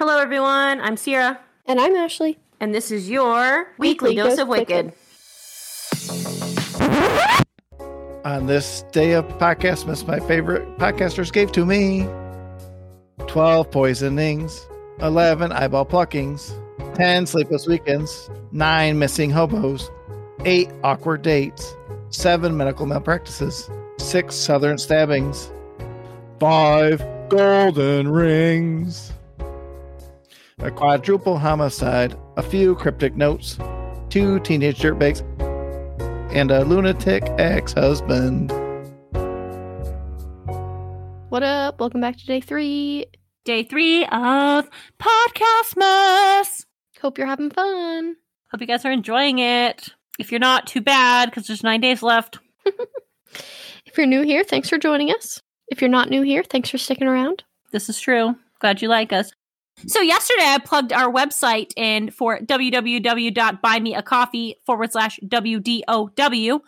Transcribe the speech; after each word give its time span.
Hello, 0.00 0.16
everyone. 0.16 0.80
I'm 0.80 0.96
Sierra, 0.96 1.38
And 1.66 1.78
I'm 1.78 1.94
Ashley. 1.94 2.38
and 2.58 2.74
this 2.74 2.90
is 2.90 3.10
your 3.10 3.68
weekly, 3.76 4.14
dose, 4.14 4.38
of 4.38 4.48
Wicked. 4.48 4.94
On 8.24 8.46
this 8.46 8.82
day 8.92 9.12
of 9.12 9.26
Podcastmas, 9.36 10.06
my 10.08 10.18
favorite 10.20 10.78
podcasters 10.78 11.30
gave 11.30 11.52
to 11.52 11.66
me 11.66 12.08
12 13.26 13.70
poisonings, 13.70 14.66
11 15.02 15.52
eyeball 15.52 15.84
pluckings, 15.84 16.54
10 16.94 17.26
sleepless 17.26 17.66
weekends, 17.66 18.30
9 18.52 18.98
missing 18.98 19.28
hobos, 19.28 19.90
8 20.46 20.70
awkward 20.82 21.20
dates, 21.20 21.76
7 22.08 22.56
medical 22.56 22.86
malpractices, 22.86 23.68
6 23.98 24.34
southern 24.34 24.78
stabbings, 24.78 25.52
5 26.38 27.28
golden 27.28 28.08
rings, 28.08 29.12
a 30.62 30.70
quadruple 30.70 31.38
homicide, 31.38 32.16
a 32.36 32.42
few 32.42 32.74
cryptic 32.74 33.16
notes, 33.16 33.58
2 34.10 34.40
teenage 34.40 34.78
dirtbags, 34.80 35.22
and 36.34 36.50
a 36.50 36.64
lunatic 36.64 37.24
ex 37.38 37.72
husband. 37.72 38.52
What 41.30 41.42
up? 41.42 41.80
Welcome 41.80 42.00
back 42.00 42.16
to 42.18 42.26
day 42.26 42.40
three. 42.40 43.06
Day 43.44 43.62
three 43.62 44.04
of 44.04 44.68
Podcastmas. 45.00 46.66
Hope 47.00 47.16
you're 47.16 47.26
having 47.26 47.50
fun. 47.50 48.16
Hope 48.50 48.60
you 48.60 48.66
guys 48.66 48.84
are 48.84 48.92
enjoying 48.92 49.38
it. 49.38 49.88
If 50.18 50.30
you're 50.30 50.40
not, 50.40 50.66
too 50.66 50.80
bad 50.80 51.30
because 51.30 51.46
there's 51.46 51.62
nine 51.62 51.80
days 51.80 52.02
left. 52.02 52.38
If 53.90 53.98
you're 53.98 54.06
new 54.06 54.22
here, 54.22 54.44
thanks 54.44 54.68
for 54.68 54.78
joining 54.78 55.10
us. 55.10 55.42
If 55.68 55.80
you're 55.80 55.90
not 55.90 56.10
new 56.10 56.22
here, 56.22 56.44
thanks 56.44 56.70
for 56.70 56.78
sticking 56.78 57.08
around. 57.08 57.42
This 57.72 57.88
is 57.88 58.00
true. 58.00 58.36
Glad 58.60 58.82
you 58.82 58.88
like 58.88 59.12
us. 59.12 59.32
So 59.86 60.00
yesterday 60.00 60.44
I 60.44 60.58
plugged 60.58 60.92
our 60.92 61.12
website 61.12 61.72
in 61.76 62.10
for 62.10 62.38
www.buymeacoffee 62.38 64.54
forward 64.64 64.92
slash 64.92 65.18
WDOW. 65.24 66.60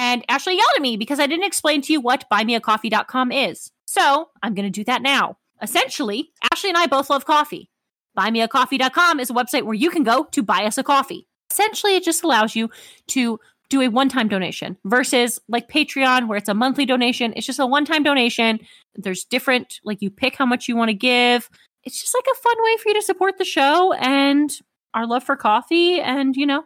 And 0.00 0.24
Ashley 0.28 0.56
yelled 0.56 0.70
at 0.76 0.82
me 0.82 0.96
because 0.96 1.18
I 1.18 1.26
didn't 1.26 1.46
explain 1.46 1.82
to 1.82 1.92
you 1.92 2.00
what 2.00 2.24
buymeacoffee.com 2.30 3.32
is. 3.32 3.72
So 3.86 4.28
I'm 4.42 4.54
going 4.54 4.66
to 4.66 4.70
do 4.70 4.84
that 4.84 5.02
now. 5.02 5.38
Essentially, 5.60 6.30
Ashley 6.52 6.70
and 6.70 6.78
I 6.78 6.86
both 6.86 7.10
love 7.10 7.24
coffee. 7.24 7.70
Buymeacoffee.com 8.16 9.20
is 9.20 9.30
a 9.30 9.34
website 9.34 9.64
where 9.64 9.74
you 9.74 9.90
can 9.90 10.04
go 10.04 10.24
to 10.24 10.42
buy 10.42 10.64
us 10.64 10.78
a 10.78 10.82
coffee. 10.82 11.26
Essentially, 11.50 11.96
it 11.96 12.04
just 12.04 12.22
allows 12.22 12.54
you 12.54 12.70
to 13.08 13.40
do 13.70 13.80
a 13.80 13.88
one 13.88 14.08
time 14.08 14.28
donation 14.28 14.76
versus 14.84 15.40
like 15.48 15.68
Patreon, 15.68 16.28
where 16.28 16.38
it's 16.38 16.48
a 16.48 16.54
monthly 16.54 16.86
donation. 16.86 17.32
It's 17.36 17.46
just 17.46 17.58
a 17.58 17.66
one 17.66 17.84
time 17.84 18.02
donation. 18.02 18.60
There's 18.94 19.24
different, 19.24 19.80
like 19.84 20.00
you 20.00 20.10
pick 20.10 20.36
how 20.36 20.46
much 20.46 20.68
you 20.68 20.76
want 20.76 20.90
to 20.90 20.94
give 20.94 21.50
it's 21.88 22.00
just 22.02 22.14
like 22.14 22.26
a 22.30 22.38
fun 22.42 22.56
way 22.62 22.76
for 22.76 22.90
you 22.90 22.94
to 22.96 23.02
support 23.02 23.38
the 23.38 23.46
show 23.46 23.94
and 23.94 24.60
our 24.92 25.06
love 25.06 25.24
for 25.24 25.36
coffee 25.36 26.00
and 26.02 26.36
you 26.36 26.44
know 26.44 26.64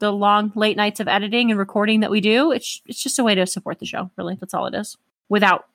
the 0.00 0.10
long 0.12 0.50
late 0.56 0.76
nights 0.76 0.98
of 0.98 1.06
editing 1.06 1.50
and 1.52 1.58
recording 1.60 2.00
that 2.00 2.10
we 2.10 2.20
do. 2.20 2.50
It's 2.50 2.82
it's 2.84 3.00
just 3.00 3.20
a 3.20 3.24
way 3.24 3.36
to 3.36 3.46
support 3.46 3.78
the 3.78 3.86
show 3.86 4.10
really. 4.18 4.36
That's 4.40 4.52
all 4.52 4.66
it 4.66 4.74
is. 4.74 4.96
Without 5.28 5.66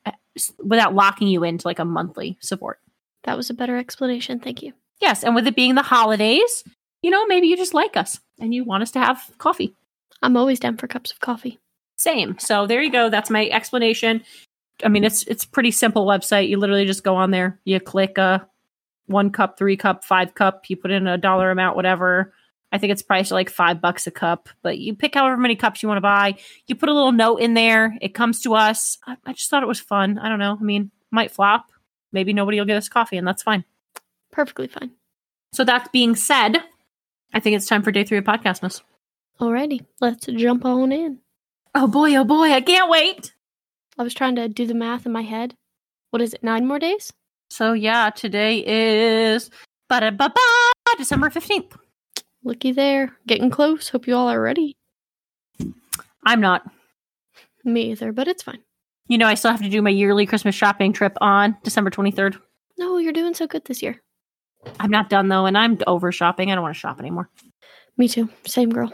without 0.62 0.94
locking 0.94 1.28
you 1.28 1.42
into 1.44 1.66
like 1.66 1.78
a 1.78 1.84
monthly 1.86 2.36
support. 2.40 2.78
That 3.24 3.38
was 3.38 3.48
a 3.48 3.54
better 3.54 3.78
explanation. 3.78 4.38
Thank 4.38 4.62
you. 4.62 4.74
yes 5.00 5.24
and 5.24 5.34
with 5.34 5.46
it 5.46 5.56
being 5.56 5.76
the 5.76 5.82
holidays 5.82 6.62
you 7.02 7.10
know 7.10 7.24
maybe 7.24 7.46
you 7.48 7.56
just 7.56 7.72
like 7.72 7.96
us 7.96 8.20
and 8.38 8.52
you 8.54 8.64
want 8.64 8.82
us 8.82 8.90
to 8.90 8.98
have 8.98 9.30
coffee. 9.38 9.74
I'm 10.22 10.36
always 10.36 10.60
down 10.60 10.76
for 10.76 10.86
cups 10.88 11.10
of 11.10 11.20
coffee. 11.20 11.58
same. 11.96 12.38
So 12.38 12.66
there 12.66 12.82
you 12.82 12.92
go. 12.92 13.08
That's 13.08 13.30
my 13.30 13.48
explanation. 13.48 14.22
I 14.84 14.88
mean 14.88 15.04
it's 15.04 15.22
it's 15.22 15.46
pretty 15.46 15.70
simple 15.70 16.04
website. 16.06 16.48
You 16.50 16.58
literally 16.58 16.84
just 16.84 17.02
go 17.02 17.16
on 17.16 17.30
there. 17.30 17.58
You 17.64 17.80
click 17.80 18.18
uh 18.18 18.40
one 19.10 19.30
cup 19.30 19.58
three 19.58 19.76
cup 19.76 20.04
five 20.04 20.34
cup 20.34 20.64
you 20.68 20.76
put 20.76 20.90
in 20.90 21.06
a 21.06 21.18
dollar 21.18 21.50
amount 21.50 21.76
whatever 21.76 22.32
i 22.72 22.78
think 22.78 22.92
it's 22.92 23.02
priced 23.02 23.30
like 23.30 23.50
five 23.50 23.80
bucks 23.80 24.06
a 24.06 24.10
cup 24.10 24.48
but 24.62 24.78
you 24.78 24.94
pick 24.94 25.14
however 25.14 25.36
many 25.36 25.56
cups 25.56 25.82
you 25.82 25.88
want 25.88 25.96
to 25.96 26.02
buy 26.02 26.34
you 26.66 26.74
put 26.74 26.88
a 26.88 26.94
little 26.94 27.12
note 27.12 27.36
in 27.38 27.54
there 27.54 27.96
it 28.00 28.14
comes 28.14 28.40
to 28.40 28.54
us 28.54 28.98
I, 29.06 29.16
I 29.26 29.32
just 29.32 29.50
thought 29.50 29.62
it 29.62 29.66
was 29.66 29.80
fun 29.80 30.18
i 30.18 30.28
don't 30.28 30.38
know 30.38 30.56
i 30.58 30.62
mean 30.64 30.90
might 31.10 31.30
flop 31.30 31.66
maybe 32.12 32.32
nobody 32.32 32.58
will 32.58 32.66
get 32.66 32.76
us 32.76 32.88
coffee 32.88 33.16
and 33.16 33.26
that's 33.26 33.42
fine 33.42 33.64
Perfectly 34.32 34.68
fine. 34.68 34.92
so 35.52 35.64
that 35.64 35.90
being 35.92 36.14
said 36.14 36.58
i 37.34 37.40
think 37.40 37.56
it's 37.56 37.66
time 37.66 37.82
for 37.82 37.90
day 37.92 38.04
three 38.04 38.18
of 38.18 38.24
podcastmas 38.24 38.82
Alrighty, 39.40 39.86
let's 40.00 40.26
jump 40.26 40.64
on 40.66 40.92
in. 40.92 41.18
oh 41.74 41.86
boy 41.86 42.14
oh 42.14 42.24
boy 42.24 42.52
i 42.52 42.60
can't 42.60 42.90
wait 42.90 43.32
I 43.98 44.02
was 44.02 44.14
trying 44.14 44.36
to 44.36 44.48
do 44.48 44.66
the 44.66 44.72
math 44.72 45.04
in 45.04 45.12
my 45.12 45.20
head. 45.20 45.54
What 46.08 46.22
is 46.22 46.32
it, 46.32 46.42
nine 46.42 46.66
more 46.66 46.78
days? 46.78 47.12
So 47.50 47.72
yeah, 47.72 48.10
today 48.10 48.64
is 48.64 49.50
ba-da-ba-ba, 49.88 50.96
December 50.96 51.30
15th. 51.30 51.72
Looky 52.44 52.72
there. 52.72 53.14
Getting 53.26 53.50
close. 53.50 53.88
Hope 53.88 54.06
you 54.06 54.14
all 54.16 54.28
are 54.28 54.40
ready. 54.40 54.76
I'm 56.24 56.40
not. 56.40 56.62
Me 57.64 57.90
either, 57.90 58.12
but 58.12 58.28
it's 58.28 58.42
fine. 58.42 58.62
You 59.08 59.18
know, 59.18 59.26
I 59.26 59.34
still 59.34 59.50
have 59.50 59.62
to 59.62 59.68
do 59.68 59.82
my 59.82 59.90
yearly 59.90 60.24
Christmas 60.24 60.54
shopping 60.54 60.92
trip 60.92 61.16
on 61.20 61.56
December 61.64 61.90
23rd. 61.90 62.38
No, 62.78 62.98
you're 62.98 63.12
doing 63.12 63.34
so 63.34 63.46
good 63.46 63.64
this 63.64 63.82
year. 63.82 64.00
I'm 64.78 64.90
not 64.90 65.10
done 65.10 65.28
though, 65.28 65.46
and 65.46 65.58
I'm 65.58 65.78
over 65.86 66.12
shopping. 66.12 66.50
I 66.50 66.54
don't 66.54 66.62
want 66.62 66.74
to 66.74 66.80
shop 66.80 67.00
anymore. 67.00 67.28
Me 67.96 68.08
too. 68.08 68.30
Same 68.46 68.70
girl. 68.70 68.92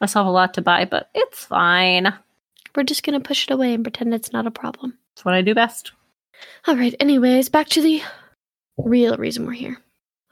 I 0.00 0.06
still 0.06 0.22
have 0.22 0.28
a 0.28 0.32
lot 0.32 0.54
to 0.54 0.62
buy, 0.62 0.84
but 0.84 1.08
it's 1.14 1.44
fine. 1.44 2.12
We're 2.74 2.82
just 2.82 3.02
gonna 3.02 3.20
push 3.20 3.44
it 3.44 3.50
away 3.50 3.72
and 3.72 3.82
pretend 3.82 4.12
it's 4.12 4.32
not 4.32 4.46
a 4.46 4.50
problem. 4.50 4.98
It's 5.14 5.24
what 5.24 5.34
I 5.34 5.40
do 5.40 5.54
best. 5.54 5.92
All 6.66 6.76
right, 6.76 6.94
anyways, 7.00 7.48
back 7.48 7.68
to 7.68 7.82
the 7.82 8.02
real 8.76 9.16
reason 9.16 9.46
we're 9.46 9.52
here. 9.52 9.78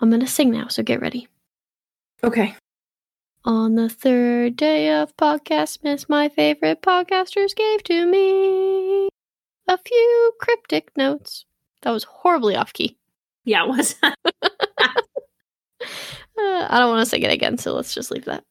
I'm 0.01 0.11
gonna 0.11 0.27
sing 0.27 0.51
now, 0.51 0.69
so 0.69 0.83
get 0.83 1.01
ready. 1.01 1.29
Okay. 2.23 2.55
On 3.45 3.75
the 3.75 3.89
third 3.89 4.57
day 4.57 4.91
of 4.91 5.17
Podcastmas, 5.17 6.09
my 6.09 6.29
favorite 6.29 6.83
podcasters 6.83 7.55
gave 7.55 7.83
to 7.85 8.07
me 8.07 9.09
a 9.69 9.79
few 9.79 10.33
cryptic 10.41 10.97
notes. 10.97 11.45
That 11.83 11.91
was 11.91 12.05
horribly 12.05 12.57
off 12.57 12.73
key. 12.73 12.97
Yeah, 13.45 13.65
it 13.65 13.69
was. 13.69 13.95
Uh, 16.37 16.67
I 16.69 16.79
don't 16.81 16.91
want 16.91 17.05
to 17.05 17.09
sing 17.09 17.23
it 17.23 17.31
again, 17.31 17.59
so 17.59 17.73
let's 17.75 17.95
just 17.95 18.11
leave 18.11 18.25
that. 18.25 18.43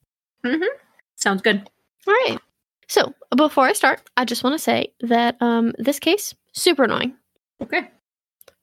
Sounds 1.16 1.42
good. 1.42 1.70
All 2.08 2.14
right. 2.14 2.40
So 2.88 3.14
before 3.36 3.66
I 3.66 3.74
start, 3.74 4.02
I 4.16 4.24
just 4.24 4.44
want 4.44 4.54
to 4.54 4.60
say 4.60 4.94
that 5.02 5.36
um, 5.42 5.74
this 5.78 6.00
case 6.00 6.34
super 6.54 6.84
annoying. 6.86 7.16
Okay. 7.64 7.90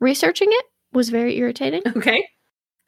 Researching 0.00 0.48
it 0.50 0.64
was 0.92 1.08
very 1.10 1.36
irritating. 1.38 1.82
Okay. 1.96 2.26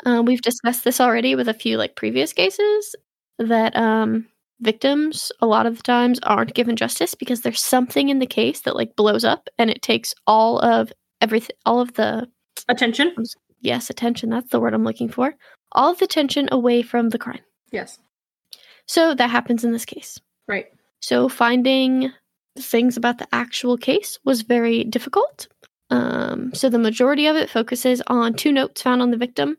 Uh, 0.05 0.23
we've 0.25 0.43
discussed 0.43 0.85
this 0.85 1.01
already 1.01 1.35
with 1.35 1.49
a 1.49 1.55
few 1.55 1.77
like 1.77 1.95
previous 1.97 2.33
cases 2.33 2.97
that 3.39 3.77
um, 3.77 4.27
victims 4.61 5.31
a 5.41 5.47
lot 5.47 5.67
of 5.67 5.77
the 5.77 5.83
times 5.83 6.19
aren't 6.23 6.55
given 6.55 6.75
justice 6.77 7.15
because 7.15 7.43
there's 7.43 7.63
something 7.63 8.09
in 8.09 8.19
the 8.19 8.27
case 8.27 8.61
that 8.61 8.75
like 8.77 8.97
blows 8.97 9.25
up 9.25 9.49
and 9.59 9.71
it 9.71 9.83
takes 9.83 10.15
all 10.27 10.59
of 10.61 10.93
everything, 11.21 11.57
all 11.67 11.81
of 11.81 11.93
the 11.95 12.29
Attention. 12.69 13.15
yes 13.61 13.91
attention. 13.91 14.31
That's 14.31 14.51
the 14.51 14.61
word 14.61 14.75
I'm 14.75 14.85
looking 14.85 15.09
for. 15.09 15.35
All 15.73 15.93
of 15.93 15.99
the 15.99 16.07
tension 16.07 16.49
away 16.53 16.83
from 16.83 17.11
the 17.11 17.19
crime. 17.19 17.41
Yes. 17.71 17.99
So 18.87 19.15
that 19.15 19.31
happens 19.31 19.65
in 19.65 19.73
this 19.73 19.85
case. 19.85 20.19
Right. 20.49 20.67
So 21.01 21.29
finding 21.29 22.13
things 22.59 22.97
about 22.97 23.19
the 23.19 23.29
actual 23.33 23.77
case 23.77 24.19
was 24.25 24.43
very 24.43 24.85
difficult. 24.85 25.49
Um, 25.93 26.55
so 26.55 26.71
the 26.71 26.79
majority 26.79 27.27
of 27.27 27.37
it 27.37 27.51
focuses 27.51 28.01
on 28.07 28.33
two 28.33 28.51
notes 28.51 28.81
found 28.81 29.03
on 29.03 29.11
the 29.11 29.19
victim. 29.19 29.59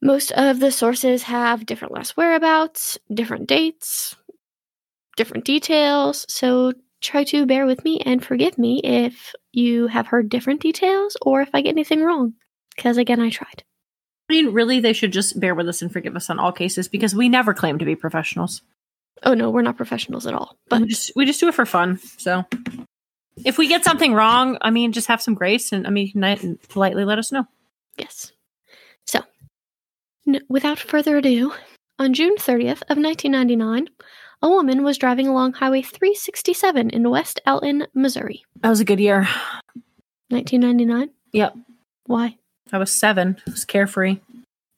Most 0.00 0.32
of 0.32 0.60
the 0.60 0.72
sources 0.72 1.24
have 1.24 1.66
different 1.66 1.92
last 1.92 2.16
whereabouts, 2.16 2.98
different 3.12 3.46
dates, 3.46 4.16
different 5.18 5.44
details. 5.44 6.24
So 6.30 6.72
try 7.02 7.24
to 7.24 7.44
bear 7.44 7.66
with 7.66 7.84
me 7.84 8.00
and 8.00 8.24
forgive 8.24 8.56
me 8.56 8.80
if 8.82 9.34
you 9.52 9.88
have 9.88 10.06
heard 10.06 10.30
different 10.30 10.62
details 10.62 11.18
or 11.20 11.42
if 11.42 11.50
I 11.52 11.60
get 11.60 11.70
anything 11.74 12.02
wrong. 12.02 12.32
Because 12.74 12.96
again, 12.96 13.20
I 13.20 13.28
tried. 13.28 13.62
I 14.30 14.32
mean, 14.32 14.54
really, 14.54 14.80
they 14.80 14.94
should 14.94 15.12
just 15.12 15.38
bear 15.38 15.54
with 15.54 15.68
us 15.68 15.82
and 15.82 15.92
forgive 15.92 16.16
us 16.16 16.30
on 16.30 16.38
all 16.38 16.52
cases 16.52 16.88
because 16.88 17.14
we 17.14 17.28
never 17.28 17.52
claim 17.52 17.78
to 17.78 17.84
be 17.84 17.94
professionals. 17.94 18.62
Oh 19.22 19.34
no, 19.34 19.50
we're 19.50 19.60
not 19.60 19.76
professionals 19.76 20.26
at 20.26 20.32
all. 20.32 20.56
But 20.70 20.80
we 20.80 20.86
just 20.86 21.12
we 21.14 21.26
just 21.26 21.40
do 21.40 21.48
it 21.48 21.54
for 21.54 21.66
fun. 21.66 21.98
So 22.16 22.46
if 23.36 23.58
we 23.58 23.68
get 23.68 23.84
something 23.84 24.12
wrong, 24.12 24.58
I 24.60 24.70
mean, 24.70 24.92
just 24.92 25.08
have 25.08 25.22
some 25.22 25.34
grace 25.34 25.72
and 25.72 25.86
I 25.86 25.90
mean, 25.90 26.58
politely 26.68 27.04
let 27.04 27.18
us 27.18 27.32
know. 27.32 27.46
Yes. 27.96 28.32
N- 30.26 30.42
without 30.48 30.78
further 30.78 31.16
ado, 31.16 31.52
on 31.98 32.14
June 32.14 32.36
30th 32.36 32.82
of 32.88 32.98
1999, 32.98 33.88
a 34.42 34.48
woman 34.48 34.84
was 34.84 34.98
driving 34.98 35.26
along 35.26 35.54
Highway 35.54 35.82
367 35.82 36.90
in 36.90 37.10
West 37.10 37.40
Alton, 37.46 37.86
Missouri. 37.94 38.44
That 38.60 38.68
was 38.68 38.80
a 38.80 38.84
good 38.84 39.00
year. 39.00 39.28
1999? 40.28 41.10
Yep. 41.32 41.56
Why? 42.06 42.36
I 42.72 42.78
was 42.78 42.92
seven. 42.92 43.36
I 43.46 43.50
was 43.50 43.64
carefree. 43.64 44.20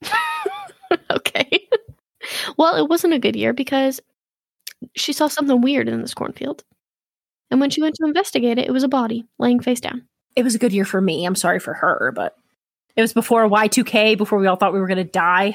okay. 1.11 1.69
well, 2.57 2.77
it 2.77 2.89
wasn't 2.89 3.15
a 3.15 3.19
good 3.19 3.37
year 3.37 3.53
because 3.53 4.01
she 4.97 5.13
saw 5.13 5.29
something 5.29 5.61
weird 5.61 5.89
in 5.89 6.01
this 6.01 6.15
cornfield. 6.15 6.65
And 7.53 7.61
when 7.61 7.69
she 7.69 7.83
went 7.83 7.95
to 7.97 8.07
investigate 8.07 8.59
it, 8.59 8.67
it 8.67 8.73
was 8.73 8.83
a 8.83 8.89
body 8.89 9.27
laying 9.39 9.61
face 9.61 9.79
down. 9.79 10.07
It 10.35 10.43
was 10.43 10.55
a 10.55 10.59
good 10.59 10.73
year 10.73 10.87
for 10.87 11.03
me. 11.03 11.27
I'm 11.27 11.35
sorry 11.35 11.61
for 11.61 11.75
her, 11.75 12.11
but 12.17 12.35
it 12.97 13.03
was 13.03 13.13
before 13.13 13.47
Y2K, 13.47 14.17
before 14.17 14.39
we 14.39 14.47
all 14.47 14.57
thought 14.57 14.73
we 14.73 14.81
were 14.81 14.87
going 14.87 14.97
to 14.97 15.05
die. 15.05 15.55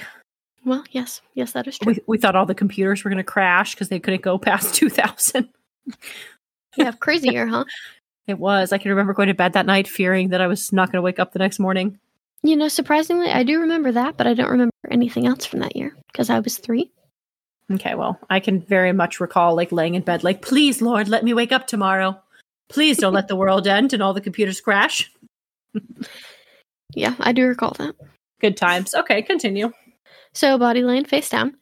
Well, 0.63 0.83
yes, 0.91 1.21
yes, 1.33 1.53
that 1.53 1.65
is 1.65 1.79
true. 1.79 1.93
We, 1.93 1.99
we 2.05 2.17
thought 2.19 2.35
all 2.35 2.45
the 2.45 2.53
computers 2.53 3.03
were 3.03 3.09
going 3.09 3.17
to 3.17 3.23
crash 3.23 3.73
because 3.73 3.89
they 3.89 3.99
couldn't 3.99 4.21
go 4.21 4.37
past 4.37 4.75
2000. 4.75 5.49
yeah, 6.77 6.91
crazy 6.91 7.29
year, 7.29 7.47
huh? 7.47 7.65
It 8.27 8.37
was. 8.37 8.73
I 8.73 8.77
can 8.77 8.89
remember 8.89 9.13
going 9.13 9.29
to 9.29 9.33
bed 9.33 9.53
that 9.53 9.65
night 9.65 9.87
fearing 9.87 10.29
that 10.29 10.41
I 10.41 10.47
was 10.47 10.73
not 10.73 10.91
going 10.91 10.97
to 10.97 11.01
wake 11.01 11.17
up 11.17 11.31
the 11.31 11.39
next 11.39 11.59
morning. 11.59 11.97
You 12.43 12.57
know, 12.57 12.67
surprisingly, 12.67 13.29
I 13.29 13.43
do 13.43 13.61
remember 13.61 13.93
that, 13.93 14.17
but 14.17 14.27
I 14.27 14.33
don't 14.33 14.51
remember 14.51 14.73
anything 14.91 15.25
else 15.25 15.45
from 15.45 15.61
that 15.61 15.77
year 15.77 15.95
because 16.11 16.29
I 16.29 16.41
was 16.41 16.57
three. 16.57 16.91
Okay, 17.71 17.95
well, 17.95 18.17
I 18.29 18.39
can 18.39 18.61
very 18.61 18.93
much 18.93 19.19
recall 19.19 19.55
like 19.55 19.71
laying 19.71 19.95
in 19.95 20.01
bed, 20.01 20.23
like, 20.23 20.41
please, 20.41 20.81
Lord, 20.81 21.09
let 21.09 21.23
me 21.23 21.33
wake 21.33 21.51
up 21.51 21.67
tomorrow. 21.67 22.17
Please 22.69 22.97
don't 22.97 23.13
let 23.13 23.27
the 23.27 23.35
world 23.35 23.67
end 23.67 23.93
and 23.93 24.01
all 24.01 24.13
the 24.13 24.21
computers 24.21 24.61
crash. 24.61 25.11
Yeah, 26.93 27.15
I 27.19 27.33
do 27.33 27.45
recall 27.45 27.75
that. 27.77 27.95
Good 28.39 28.57
times. 28.57 28.95
Okay, 28.95 29.21
continue. 29.21 29.71
So, 30.33 30.57
body 30.57 30.83
laying 30.83 31.05
face 31.05 31.29
down. 31.29 31.57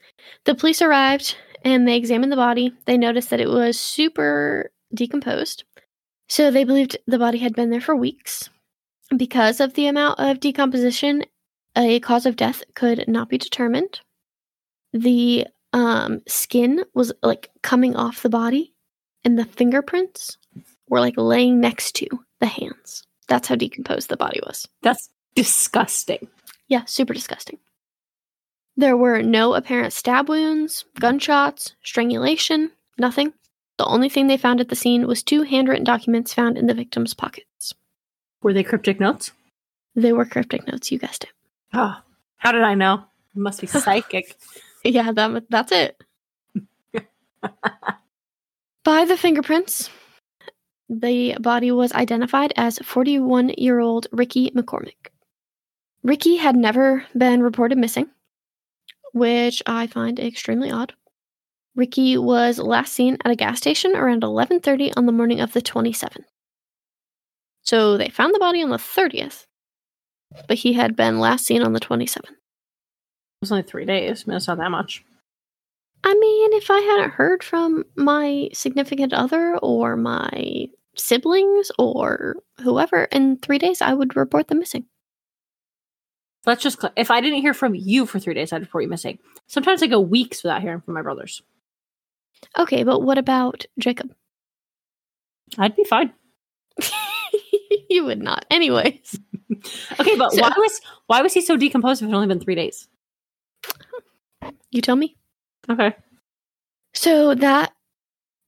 The 0.46 0.56
police 0.56 0.82
arrived 0.82 1.36
and 1.64 1.88
they 1.88 1.96
examined 1.96 2.32
the 2.32 2.38
body. 2.38 2.74
They 2.86 2.98
noticed 2.98 3.30
that 3.32 3.40
it 3.40 3.50
was 3.50 3.80
super 3.80 4.72
decomposed. 4.94 5.64
So, 6.30 6.52
they 6.52 6.64
believed 6.64 6.98
the 7.08 7.20
body 7.20 7.40
had 7.40 7.56
been 7.56 7.70
there 7.70 7.82
for 7.82 7.96
weeks. 7.96 8.50
Because 9.16 9.60
of 9.60 9.74
the 9.74 9.88
amount 9.88 10.20
of 10.20 10.40
decomposition, 10.40 11.24
a 11.76 12.00
cause 12.00 12.26
of 12.26 12.36
death 12.36 12.64
could 12.76 13.06
not 13.08 13.30
be 13.30 13.38
determined. 13.38 14.02
The 14.94 15.48
um, 15.76 16.22
skin 16.26 16.86
was 16.94 17.12
like 17.22 17.52
coming 17.62 17.98
off 17.98 18.24
the 18.24 18.30
body, 18.30 18.74
and 19.26 19.38
the 19.38 19.44
fingerprints 19.44 20.38
were 20.88 21.02
like 21.02 21.16
laying 21.18 21.60
next 21.60 21.96
to 21.96 22.08
the 22.40 22.46
hands. 22.46 23.06
That's 23.28 23.50
how 23.50 23.56
decomposed 23.56 24.08
the 24.08 24.16
body 24.16 24.40
was. 24.46 24.68
That's 24.82 25.10
disgusting. 25.36 26.30
Yeah, 26.70 26.86
super 26.86 27.14
disgusting. 27.14 27.58
There 28.78 28.96
were 28.96 29.22
no 29.22 29.54
apparent 29.54 29.92
stab 29.92 30.30
wounds, 30.30 30.86
gunshots, 30.98 31.76
strangulation, 31.84 32.72
nothing. 32.98 33.34
The 33.78 33.86
only 33.86 34.08
thing 34.08 34.28
they 34.28 34.38
found 34.38 34.62
at 34.62 34.70
the 34.70 34.76
scene 34.78 35.06
was 35.06 35.24
two 35.24 35.44
handwritten 35.44 35.84
documents 35.84 36.34
found 36.34 36.58
in 36.58 36.68
the 36.68 36.74
victim's 36.74 37.14
pockets. 37.14 37.74
Were 38.42 38.54
they 38.54 38.64
cryptic 38.64 39.02
notes? 39.02 39.32
They 39.94 40.14
were 40.14 40.26
cryptic 40.26 40.68
notes, 40.68 40.90
you 40.90 41.00
guessed 41.00 41.26
it. 41.26 41.32
Oh, 41.74 41.98
how 42.38 42.54
did 42.54 42.64
I 42.64 42.76
know? 42.76 43.04
It 43.36 43.40
must 43.40 43.60
be 43.60 43.68
psychic. 43.68 44.38
Yeah, 44.94 45.12
that, 45.14 45.50
that's 45.50 45.72
it. 45.72 46.00
By 48.84 49.06
the 49.06 49.18
fingerprints, 49.18 49.90
the 50.90 51.36
body 51.40 51.72
was 51.72 51.92
identified 51.94 52.54
as 52.56 52.78
41 52.80 53.50
year 53.58 53.80
old 53.80 54.06
Ricky 54.12 54.52
McCormick. 54.52 55.10
Ricky 56.04 56.36
had 56.36 56.56
never 56.56 57.04
been 57.18 57.42
reported 57.42 57.80
missing, 57.80 58.12
which 59.12 59.64
I 59.66 59.88
find 59.88 60.20
extremely 60.20 60.70
odd. 60.70 60.94
Ricky 61.76 62.16
was 62.18 62.60
last 62.60 62.94
seen 62.94 63.18
at 63.26 63.32
a 63.32 63.36
gas 63.36 63.58
station 63.58 63.96
around 63.96 64.22
11:30 64.22 64.96
on 64.96 65.08
the 65.08 65.12
morning 65.12 65.42
of 65.42 65.54
the 65.54 65.62
27th. 65.64 66.26
So 67.64 67.98
they 67.98 68.10
found 68.10 68.36
the 68.36 68.40
body 68.40 68.62
on 68.62 68.70
the 68.70 68.78
30th, 68.78 69.48
but 70.48 70.58
he 70.58 70.74
had 70.74 70.96
been 70.96 71.20
last 71.20 71.46
seen 71.48 71.64
on 71.64 71.74
the 71.74 71.80
27th. 71.80 72.36
Was 73.46 73.52
only 73.52 73.64
three 73.64 73.86
days. 73.86 74.24
I 74.26 74.30
mean, 74.30 74.38
it's 74.38 74.48
not 74.48 74.58
that 74.58 74.72
much. 74.72 75.06
I 76.04 76.14
mean, 76.16 76.54
if 76.54 76.72
I 76.72 76.80
hadn't 76.80 77.12
heard 77.12 77.44
from 77.44 77.84
my 77.96 78.50
significant 78.54 79.14
other 79.14 79.58
or 79.58 79.96
my 79.96 80.68
siblings 80.96 81.72
or 81.78 82.38
whoever 82.62 83.04
in 83.06 83.38
three 83.38 83.60
days, 83.60 83.82
I 83.84 83.94
would 83.94 84.16
report 84.16 84.48
them 84.48 84.60
missing. 84.60 84.86
Let's 86.48 86.64
just, 86.64 86.82
cl- 86.82 86.94
if 86.96 87.12
I 87.12 87.22
didn't 87.22 87.42
hear 87.42 87.54
from 87.54 87.76
you 87.76 88.06
for 88.08 88.20
three 88.20 88.34
days, 88.34 88.52
I'd 88.52 88.62
report 88.62 88.84
you 88.84 88.90
missing. 88.90 89.20
Sometimes 89.48 89.84
I 89.84 89.88
go 89.88 90.00
weeks 90.00 90.44
without 90.44 90.62
hearing 90.62 90.82
from 90.82 90.94
my 90.96 91.02
brothers. 91.02 91.42
Okay, 92.58 92.84
but 92.84 93.02
what 93.02 93.18
about 93.20 93.66
Jacob? 93.80 94.12
I'd 95.58 95.76
be 95.76 95.84
fine. 95.84 96.14
you 97.90 98.06
would 98.06 98.22
not. 98.22 98.46
Anyways, 98.50 99.20
Okay, 100.00 100.18
but 100.18 100.34
So- 100.34 100.42
why 100.42 100.52
was 100.58 100.82
why 101.08 101.22
was 101.22 101.34
he 101.34 101.42
so 101.42 101.58
decomposed 101.58 102.02
if 102.02 102.10
it 102.10 102.14
only 102.14 102.28
been 102.28 102.40
three 102.40 102.56
days? 102.56 102.88
You 104.76 104.82
tell 104.82 104.98
me. 104.98 105.16
Okay. 105.70 105.96
So 106.94 107.34
that 107.34 107.72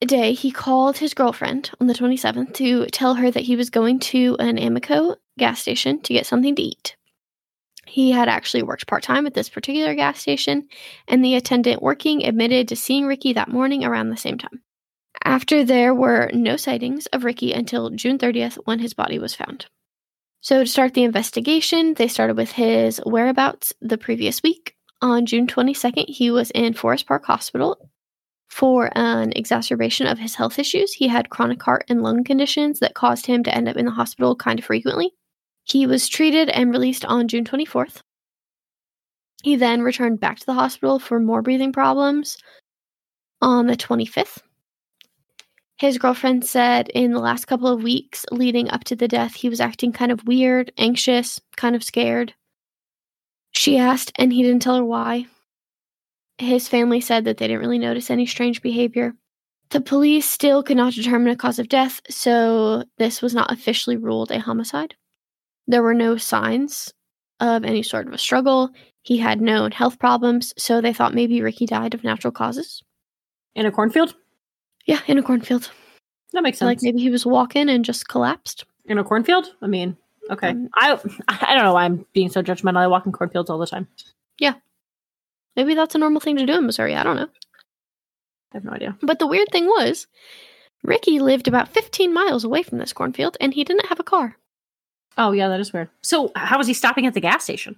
day, 0.01 0.33
he 0.33 0.51
called 0.51 0.97
his 0.97 1.13
girlfriend 1.13 1.71
on 1.79 1.88
the 1.88 1.94
27th 1.94 2.53
to 2.56 2.85
tell 2.88 3.13
her 3.13 3.31
that 3.31 3.44
he 3.44 3.56
was 3.56 3.69
going 3.69 4.00
to 4.00 4.35
an 4.38 4.57
Amoco 4.57 5.15
gas 5.39 5.62
station 5.62 6.01
to 6.01 6.13
get 6.13 6.25
something 6.25 6.53
to 6.56 6.62
eat. 6.62 6.97
He 7.85 8.12
had 8.12 8.27
actually 8.27 8.63
worked 8.63 8.88
part 8.88 9.03
time 9.03 9.25
at 9.25 9.35
this 9.35 9.47
particular 9.47 9.95
gas 9.95 10.19
station, 10.19 10.68
and 11.07 11.24
the 11.24 11.35
attendant 11.35 11.81
working 11.81 12.25
admitted 12.25 12.68
to 12.68 12.75
seeing 12.75 13.06
Ricky 13.06 13.31
that 13.31 13.47
morning 13.47 13.85
around 13.85 14.09
the 14.09 14.18
same 14.18 14.38
time. 14.38 14.62
After 15.24 15.63
there 15.63 15.95
were 15.95 16.29
no 16.33 16.57
sightings 16.57 17.06
of 17.07 17.24
Ricky 17.24 17.53
until 17.53 17.89
June 17.91 18.18
30th 18.18 18.56
when 18.65 18.79
his 18.79 18.94
body 18.94 19.18
was 19.18 19.33
found. 19.33 19.68
So, 20.41 20.65
to 20.65 20.69
start 20.69 20.94
the 20.94 21.06
investigation, 21.06 21.94
they 21.94 22.09
started 22.09 22.35
with 22.35 22.51
his 22.51 23.01
whereabouts 23.06 23.71
the 23.79 23.97
previous 23.97 24.44
week. 24.44 24.76
On 25.02 25.26
June 25.26 25.48
22nd, 25.48 26.06
he 26.08 26.32
was 26.32 26.52
in 26.52 26.74
Forest 26.74 27.08
Park 27.08 27.26
Hospital 27.26 27.90
for 28.50 28.90
an 28.96 29.34
exacerbation 29.36 30.08
of 30.08 30.18
his 30.18 30.36
health 30.36 30.58
issues. 30.58 30.94
He 30.94 31.08
had 31.08 31.30
chronic 31.30 31.62
heart 31.62 31.86
and 31.90 32.02
lung 32.02 32.24
conditions 32.24 32.80
that 32.80 32.96
caused 32.96 33.26
him 33.26 33.44
to 33.44 33.54
end 33.54 33.70
up 33.70 33.78
in 33.78 33.86
the 33.86 33.92
hospital 33.92 34.36
kind 34.36 34.58
of 34.58 34.66
frequently. 34.66 35.12
He 35.64 35.86
was 35.86 36.08
treated 36.08 36.50
and 36.50 36.72
released 36.72 37.06
on 37.06 37.28
June 37.28 37.44
24th. 37.44 38.02
He 39.44 39.56
then 39.56 39.82
returned 39.82 40.20
back 40.20 40.39
to 40.39 40.46
the 40.46 40.54
hospital 40.54 40.98
for 40.98 41.20
more 41.20 41.42
breathing 41.42 41.72
problems 41.72 42.38
on 43.42 43.68
the 43.68 43.77
25th. 43.77 44.39
His 45.77 46.00
girlfriend 46.00 46.44
said 46.44 46.89
in 46.89 47.12
the 47.12 47.20
last 47.20 47.46
couple 47.46 47.68
of 47.68 47.84
weeks 47.84 48.25
leading 48.32 48.72
up 48.72 48.84
to 48.86 48.96
the 48.96 49.08
death, 49.08 49.36
he 49.36 49.50
was 49.50 49.62
acting 49.62 49.92
kind 49.92 50.12
of 50.12 50.25
weird, 50.25 50.72
anxious, 50.77 51.39
kind 51.56 51.75
of 51.75 51.84
scared. 51.84 52.34
She 53.58 53.78
asked, 53.80 54.12
and 54.16 54.32
he 54.32 54.44
didn't 54.44 54.62
tell 54.62 54.76
her 54.76 54.86
why. 54.86 55.26
His 56.38 56.68
family 56.68 57.02
said 57.02 57.26
that 57.26 57.38
they 57.38 57.48
didn't 57.48 57.62
really 57.62 57.80
notice 57.80 58.12
any 58.12 58.28
strange 58.28 58.62
behavior. 58.62 59.16
The 59.72 59.82
police 59.82 60.30
still 60.30 60.62
could 60.62 60.78
not 60.78 60.94
determine 60.94 61.30
a 61.30 61.36
cause 61.36 61.58
of 61.58 61.68
death, 61.68 62.00
so 62.08 62.84
this 63.00 63.22
was 63.22 63.34
not 63.34 63.52
officially 63.52 63.98
ruled 63.98 64.32
a 64.32 64.40
homicide. 64.40 64.96
There 65.66 65.82
were 65.82 65.96
no 65.96 66.18
signs 66.18 66.94
of 67.40 67.66
any 67.66 67.82
sort 67.82 68.08
of 68.08 68.14
a 68.14 68.20
struggle. 68.20 68.70
He 69.02 69.18
had 69.18 69.42
known 69.42 69.72
health 69.72 69.98
problems, 69.98 70.54
so 70.56 70.80
they 70.80 70.94
thought 70.94 71.16
maybe 71.16 71.42
Ricky 71.42 71.66
died 71.66 71.96
of 71.96 72.04
natural 72.04 72.32
causes. 72.32 72.84
In 73.56 73.66
a 73.66 73.72
cornfield? 73.72 74.16
Yeah, 74.86 75.02
in 75.08 75.18
a 75.18 75.24
cornfield. 75.24 75.72
That 76.34 76.44
makes 76.44 76.60
sense. 76.60 76.68
Like 76.68 76.80
maybe 76.84 77.02
he 77.02 77.10
was 77.10 77.26
walking 77.26 77.70
and 77.70 77.84
just 77.84 78.08
collapsed. 78.08 78.66
in 78.86 79.00
a 79.00 79.04
cornfield? 79.04 79.48
I 79.64 79.68
mean, 79.68 79.98
okay. 80.29 80.50
Um, 80.50 80.69
I 80.75 80.91
I 81.27 81.55
don't 81.55 81.63
know 81.63 81.74
why 81.74 81.86
I'm 81.86 82.05
being 82.13 82.29
so 82.29 82.41
judgmental. 82.43 82.77
I 82.77 82.88
walk 82.88 83.05
in 83.05 83.12
cornfields 83.12 83.50
all 83.50 83.57
the 83.57 83.67
time. 83.67 83.88
Yeah. 84.39 84.55
Maybe 85.55 85.74
that's 85.74 85.96
a 85.96 86.00
normal 86.00 86.22
thing 86.22 86.38
to 86.38 86.46
do 86.46 86.57
in 86.57 86.65
Missouri. 86.65 86.96
I 86.96 87.03
don't 87.03 87.15
know. 87.15 87.29
I 88.53 88.57
have 88.57 88.63
no 88.63 88.72
idea. 88.72 88.98
But 89.01 89.19
the 89.19 89.27
weird 89.27 89.50
thing 89.51 89.65
was, 89.65 90.07
Ricky 90.84 91.19
lived 91.19 91.48
about 91.48 91.69
15 91.69 92.13
miles 92.13 92.43
away 92.43 92.63
from 92.63 92.77
this 92.77 92.93
cornfield 92.93 93.38
and 93.41 93.53
he 93.53 93.63
didn't 93.63 93.88
have 93.88 94.00
a 94.00 94.03
car. 94.03 94.38
Oh 95.17 95.31
yeah, 95.31 95.48
that 95.50 95.60
is 95.60 95.74
weird. 95.74 95.89
So 96.01 96.31
how 96.36 96.57
was 96.57 96.67
he 96.67 96.74
stopping 96.74 97.07
at 97.07 97.13
the 97.13 97.22
gas 97.22 97.43
station? 97.43 97.75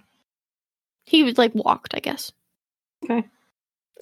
He 1.06 1.22
was 1.22 1.38
like 1.38 1.54
walked, 1.54 1.94
I 1.94 2.00
guess. 2.00 2.32
Okay. 3.04 3.24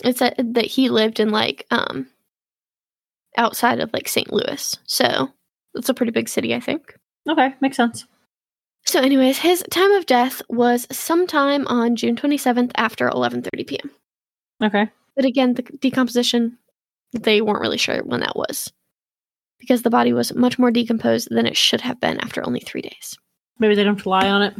It 0.05 0.19
said 0.19 0.35
that 0.55 0.67
he 0.67 0.89
lived 0.89 1.21
in 1.21 1.31
like 1.31 1.67
um 1.71 2.09
outside 3.37 3.81
of 3.81 3.93
like 3.93 4.09
St. 4.09 4.33
Louis. 4.33 4.77
So 4.85 5.31
it's 5.75 5.89
a 5.89 5.95
pretty 5.95 6.13
big 6.13 6.29
city, 6.29 6.55
I 6.55 6.61
think. 6.61 6.99
Okay, 7.29 7.55
makes 7.61 7.77
sense. 7.77 8.07
So 8.89 9.01
anyways, 9.01 9.37
his 9.37 9.63
time 9.71 9.93
of 9.93 10.07
death 10.07 10.41
was 10.49 10.87
sometime 10.91 11.67
on 11.67 11.95
June 11.95 12.17
27th 12.17 12.71
after 12.77 13.11
11:30 13.11 13.67
p.m. 13.67 13.91
Okay. 14.65 14.91
But 15.15 15.27
again, 15.27 15.53
the 15.53 15.63
decomposition 15.63 16.57
they 17.13 17.43
weren't 17.43 17.61
really 17.61 17.77
sure 17.77 18.03
when 18.03 18.21
that 18.21 18.35
was. 18.35 18.73
Because 19.59 19.83
the 19.83 19.91
body 19.91 20.15
was 20.15 20.35
much 20.35 20.59
more 20.59 20.71
decomposed 20.71 21.29
than 21.31 21.45
it 21.45 21.55
should 21.55 21.83
have 21.83 22.01
been 22.01 22.19
after 22.21 22.43
only 22.47 22.61
3 22.61 22.81
days. 22.81 23.19
Maybe 23.59 23.75
they 23.75 23.85
don't 23.85 24.03
rely 24.07 24.27
on 24.27 24.41
it. 24.41 24.55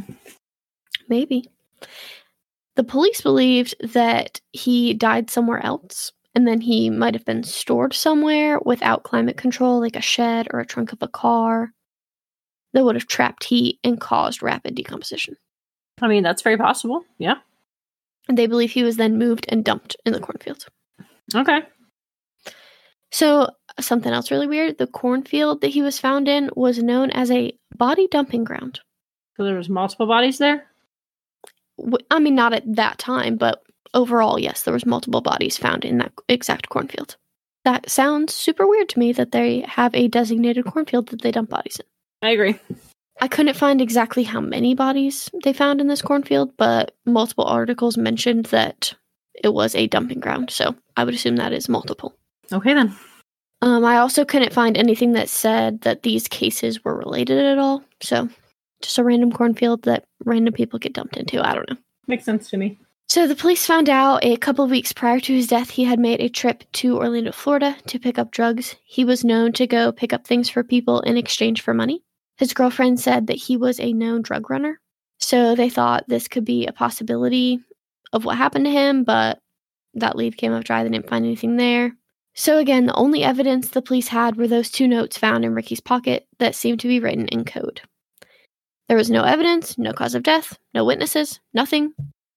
Maybe. 1.07 1.49
The 2.75 2.83
police 2.83 3.21
believed 3.21 3.73
that 3.93 4.41
he 4.51 4.93
died 4.93 5.31
somewhere 5.31 5.65
else, 5.65 6.11
and 6.35 6.47
then 6.47 6.61
he 6.61 6.91
might 6.91 7.15
have 7.15 7.25
been 7.25 7.41
stored 7.43 7.95
somewhere 7.95 8.59
without 8.63 9.01
climate 9.01 9.37
control, 9.37 9.79
like 9.79 9.95
a 9.95 10.01
shed 10.01 10.49
or 10.51 10.59
a 10.59 10.67
trunk 10.67 10.93
of 10.93 11.01
a 11.01 11.07
car, 11.07 11.71
that 12.73 12.83
would 12.83 12.95
have 12.95 13.07
trapped 13.07 13.45
heat 13.45 13.79
and 13.83 13.99
caused 13.99 14.43
rapid 14.43 14.75
decomposition. 14.75 15.35
I 16.01 16.07
mean, 16.07 16.23
that's 16.23 16.41
very 16.41 16.57
possible. 16.57 17.03
Yeah. 17.17 17.35
And 18.27 18.37
they 18.37 18.47
believe 18.47 18.71
he 18.71 18.83
was 18.83 18.97
then 18.97 19.17
moved 19.17 19.45
and 19.49 19.65
dumped 19.65 19.95
in 20.05 20.13
the 20.13 20.19
cornfield. 20.19 20.65
Okay. 21.35 21.61
So, 23.11 23.49
something 23.79 24.13
else 24.13 24.29
really 24.29 24.47
weird 24.47 24.77
the 24.77 24.87
cornfield 24.87 25.61
that 25.61 25.69
he 25.69 25.81
was 25.81 25.99
found 25.99 26.27
in 26.27 26.49
was 26.55 26.83
known 26.83 27.09
as 27.11 27.31
a 27.31 27.57
body 27.75 28.07
dumping 28.07 28.43
ground. 28.43 28.81
So 29.37 29.43
there 29.45 29.55
was 29.55 29.69
multiple 29.69 30.05
bodies 30.05 30.37
there. 30.37 30.65
I 32.11 32.19
mean, 32.19 32.35
not 32.35 32.53
at 32.53 32.75
that 32.75 32.99
time, 32.99 33.37
but 33.37 33.63
overall, 33.93 34.37
yes, 34.37 34.63
there 34.63 34.73
was 34.73 34.85
multiple 34.85 35.21
bodies 35.21 35.57
found 35.57 35.85
in 35.85 35.99
that 35.99 36.11
exact 36.27 36.69
cornfield. 36.69 37.15
That 37.63 37.89
sounds 37.89 38.35
super 38.35 38.67
weird 38.67 38.89
to 38.89 38.99
me 38.99 39.13
that 39.13 39.31
they 39.31 39.61
have 39.61 39.95
a 39.95 40.07
designated 40.07 40.65
cornfield 40.65 41.07
that 41.09 41.21
they 41.21 41.31
dump 41.31 41.49
bodies 41.49 41.79
in. 41.79 41.85
I 42.21 42.31
agree. 42.31 42.59
I 43.21 43.27
couldn't 43.27 43.55
find 43.55 43.81
exactly 43.81 44.23
how 44.23 44.39
many 44.39 44.75
bodies 44.75 45.29
they 45.43 45.53
found 45.53 45.81
in 45.81 45.87
this 45.87 46.01
cornfield, 46.01 46.55
but 46.57 46.95
multiple 47.05 47.45
articles 47.45 47.97
mentioned 47.97 48.45
that 48.47 48.93
it 49.43 49.53
was 49.53 49.75
a 49.75 49.87
dumping 49.87 50.19
ground, 50.19 50.51
so 50.51 50.75
I 50.95 51.03
would 51.03 51.13
assume 51.13 51.35
that 51.35 51.53
is 51.53 51.69
multiple. 51.69 52.15
Okay 52.51 52.73
then. 52.73 52.95
Um, 53.61 53.83
I 53.83 53.97
also 53.97 54.23
couldn't 54.23 54.53
find 54.53 54.77
anything 54.77 55.13
that 55.13 55.27
said 55.27 55.81
that 55.81 56.03
these 56.03 56.27
cases 56.27 56.83
were 56.83 56.97
related 56.97 57.39
at 57.39 57.57
all, 57.57 57.83
so 58.01 58.29
just 58.81 58.97
a 58.97 59.03
random 59.03 59.31
cornfield 59.31 59.83
that 59.83 60.05
random 60.23 60.53
people 60.53 60.79
get 60.79 60.93
dumped 60.93 61.17
into. 61.17 61.45
I 61.45 61.53
don't 61.53 61.69
know. 61.69 61.77
Makes 62.07 62.25
sense 62.25 62.49
to 62.51 62.57
me. 62.57 62.79
So 63.09 63.27
the 63.27 63.35
police 63.35 63.65
found 63.65 63.89
out 63.89 64.23
a 64.23 64.37
couple 64.37 64.63
of 64.63 64.71
weeks 64.71 64.93
prior 64.93 65.19
to 65.19 65.33
his 65.33 65.47
death, 65.47 65.71
he 65.71 65.83
had 65.83 65.99
made 65.99 66.21
a 66.21 66.29
trip 66.29 66.63
to 66.73 66.97
Orlando, 66.97 67.31
Florida 67.31 67.75
to 67.87 67.99
pick 67.99 68.19
up 68.19 68.31
drugs. 68.31 68.75
He 68.85 69.03
was 69.03 69.25
known 69.25 69.51
to 69.53 69.67
go 69.67 69.91
pick 69.91 70.13
up 70.13 70.25
things 70.25 70.47
for 70.47 70.63
people 70.63 71.01
in 71.01 71.17
exchange 71.17 71.61
for 71.61 71.73
money. 71.73 72.03
His 72.39 72.53
girlfriend 72.53 73.01
said 73.01 73.27
that 73.27 73.33
he 73.33 73.57
was 73.57 73.81
a 73.81 73.91
known 73.91 74.21
drug 74.21 74.49
runner. 74.49 74.79
So 75.19 75.55
they 75.55 75.69
thought 75.69 76.07
this 76.07 76.29
could 76.29 76.45
be 76.45 76.65
a 76.65 76.71
possibility 76.71 77.59
of 78.13 78.23
what 78.23 78.37
happened 78.37 78.63
to 78.63 78.71
him, 78.71 79.03
but 79.03 79.39
that 79.95 80.15
lead 80.15 80.37
came 80.37 80.53
up 80.53 80.63
dry. 80.63 80.81
They 80.81 80.89
didn't 80.89 81.09
find 81.09 81.25
anything 81.25 81.57
there. 81.57 81.91
So 82.35 82.57
again, 82.57 82.85
the 82.85 82.95
only 82.95 83.25
evidence 83.25 83.69
the 83.69 83.81
police 83.81 84.07
had 84.07 84.37
were 84.37 84.47
those 84.47 84.71
two 84.71 84.87
notes 84.87 85.17
found 85.17 85.43
in 85.43 85.53
Ricky's 85.53 85.81
pocket 85.81 86.27
that 86.37 86.55
seemed 86.55 86.79
to 86.79 86.87
be 86.87 87.01
written 87.01 87.27
in 87.27 87.43
code. 87.43 87.81
There 88.87 88.95
was 88.95 89.11
no 89.11 89.23
evidence, 89.23 89.77
no 89.77 89.91
cause 89.91 90.15
of 90.15 90.23
death, 90.23 90.57
no 90.73 90.85
witnesses, 90.85 91.41
nothing. 91.53 91.93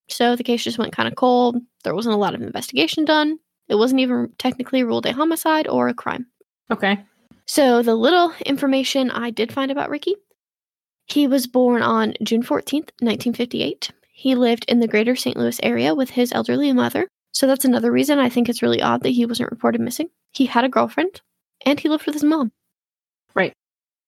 So 0.09 0.35
the 0.35 0.43
case 0.43 0.65
just 0.65 0.79
went 0.79 0.93
kind 0.93 1.07
of 1.07 1.15
cold. 1.15 1.59
There 1.85 1.95
wasn't 1.95 2.17
a 2.17 2.19
lot 2.19 2.35
of 2.35 2.43
investigation 2.43 3.05
done. 3.05 3.39
It 3.69 3.77
wasn't 3.77 4.01
even 4.01 4.33
technically 4.39 4.83
ruled 4.83 5.07
a 5.07 5.13
homicide 5.13 5.69
or 5.69 5.87
a 5.87 5.95
crime. 5.95 6.27
Okay. 6.73 7.05
So, 7.47 7.83
the 7.83 7.95
little 7.95 8.33
information 8.47 9.11
I 9.11 9.31
did 9.31 9.53
find 9.53 9.71
about 9.71 9.91
Ricky 9.91 10.17
he 11.07 11.27
was 11.27 11.47
born 11.47 11.83
on 11.83 12.15
June 12.23 12.43
14th, 12.43 12.91
1958. 13.01 13.91
He 14.13 14.35
lived 14.35 14.65
in 14.69 14.81
the 14.81 14.89
greater 14.89 15.17
St. 15.17 15.37
Louis 15.37 15.59
area 15.63 15.95
with 15.95 16.11
his 16.11 16.33
elderly 16.33 16.73
mother. 16.73 17.09
So, 17.33 17.47
that's 17.47 17.65
another 17.65 17.91
reason 17.91 18.19
I 18.19 18.29
think 18.29 18.49
it's 18.49 18.63
really 18.63 18.81
odd 18.81 19.03
that 19.03 19.11
he 19.11 19.27
wasn't 19.27 19.51
reported 19.51 19.81
missing. 19.81 20.11
He 20.33 20.47
had 20.47 20.65
a 20.65 20.69
girlfriend 20.69 21.21
and 21.67 21.79
he 21.79 21.89
lived 21.89 22.07
with 22.07 22.15
his 22.15 22.25
mom. 22.25 22.53
Right. 23.35 23.53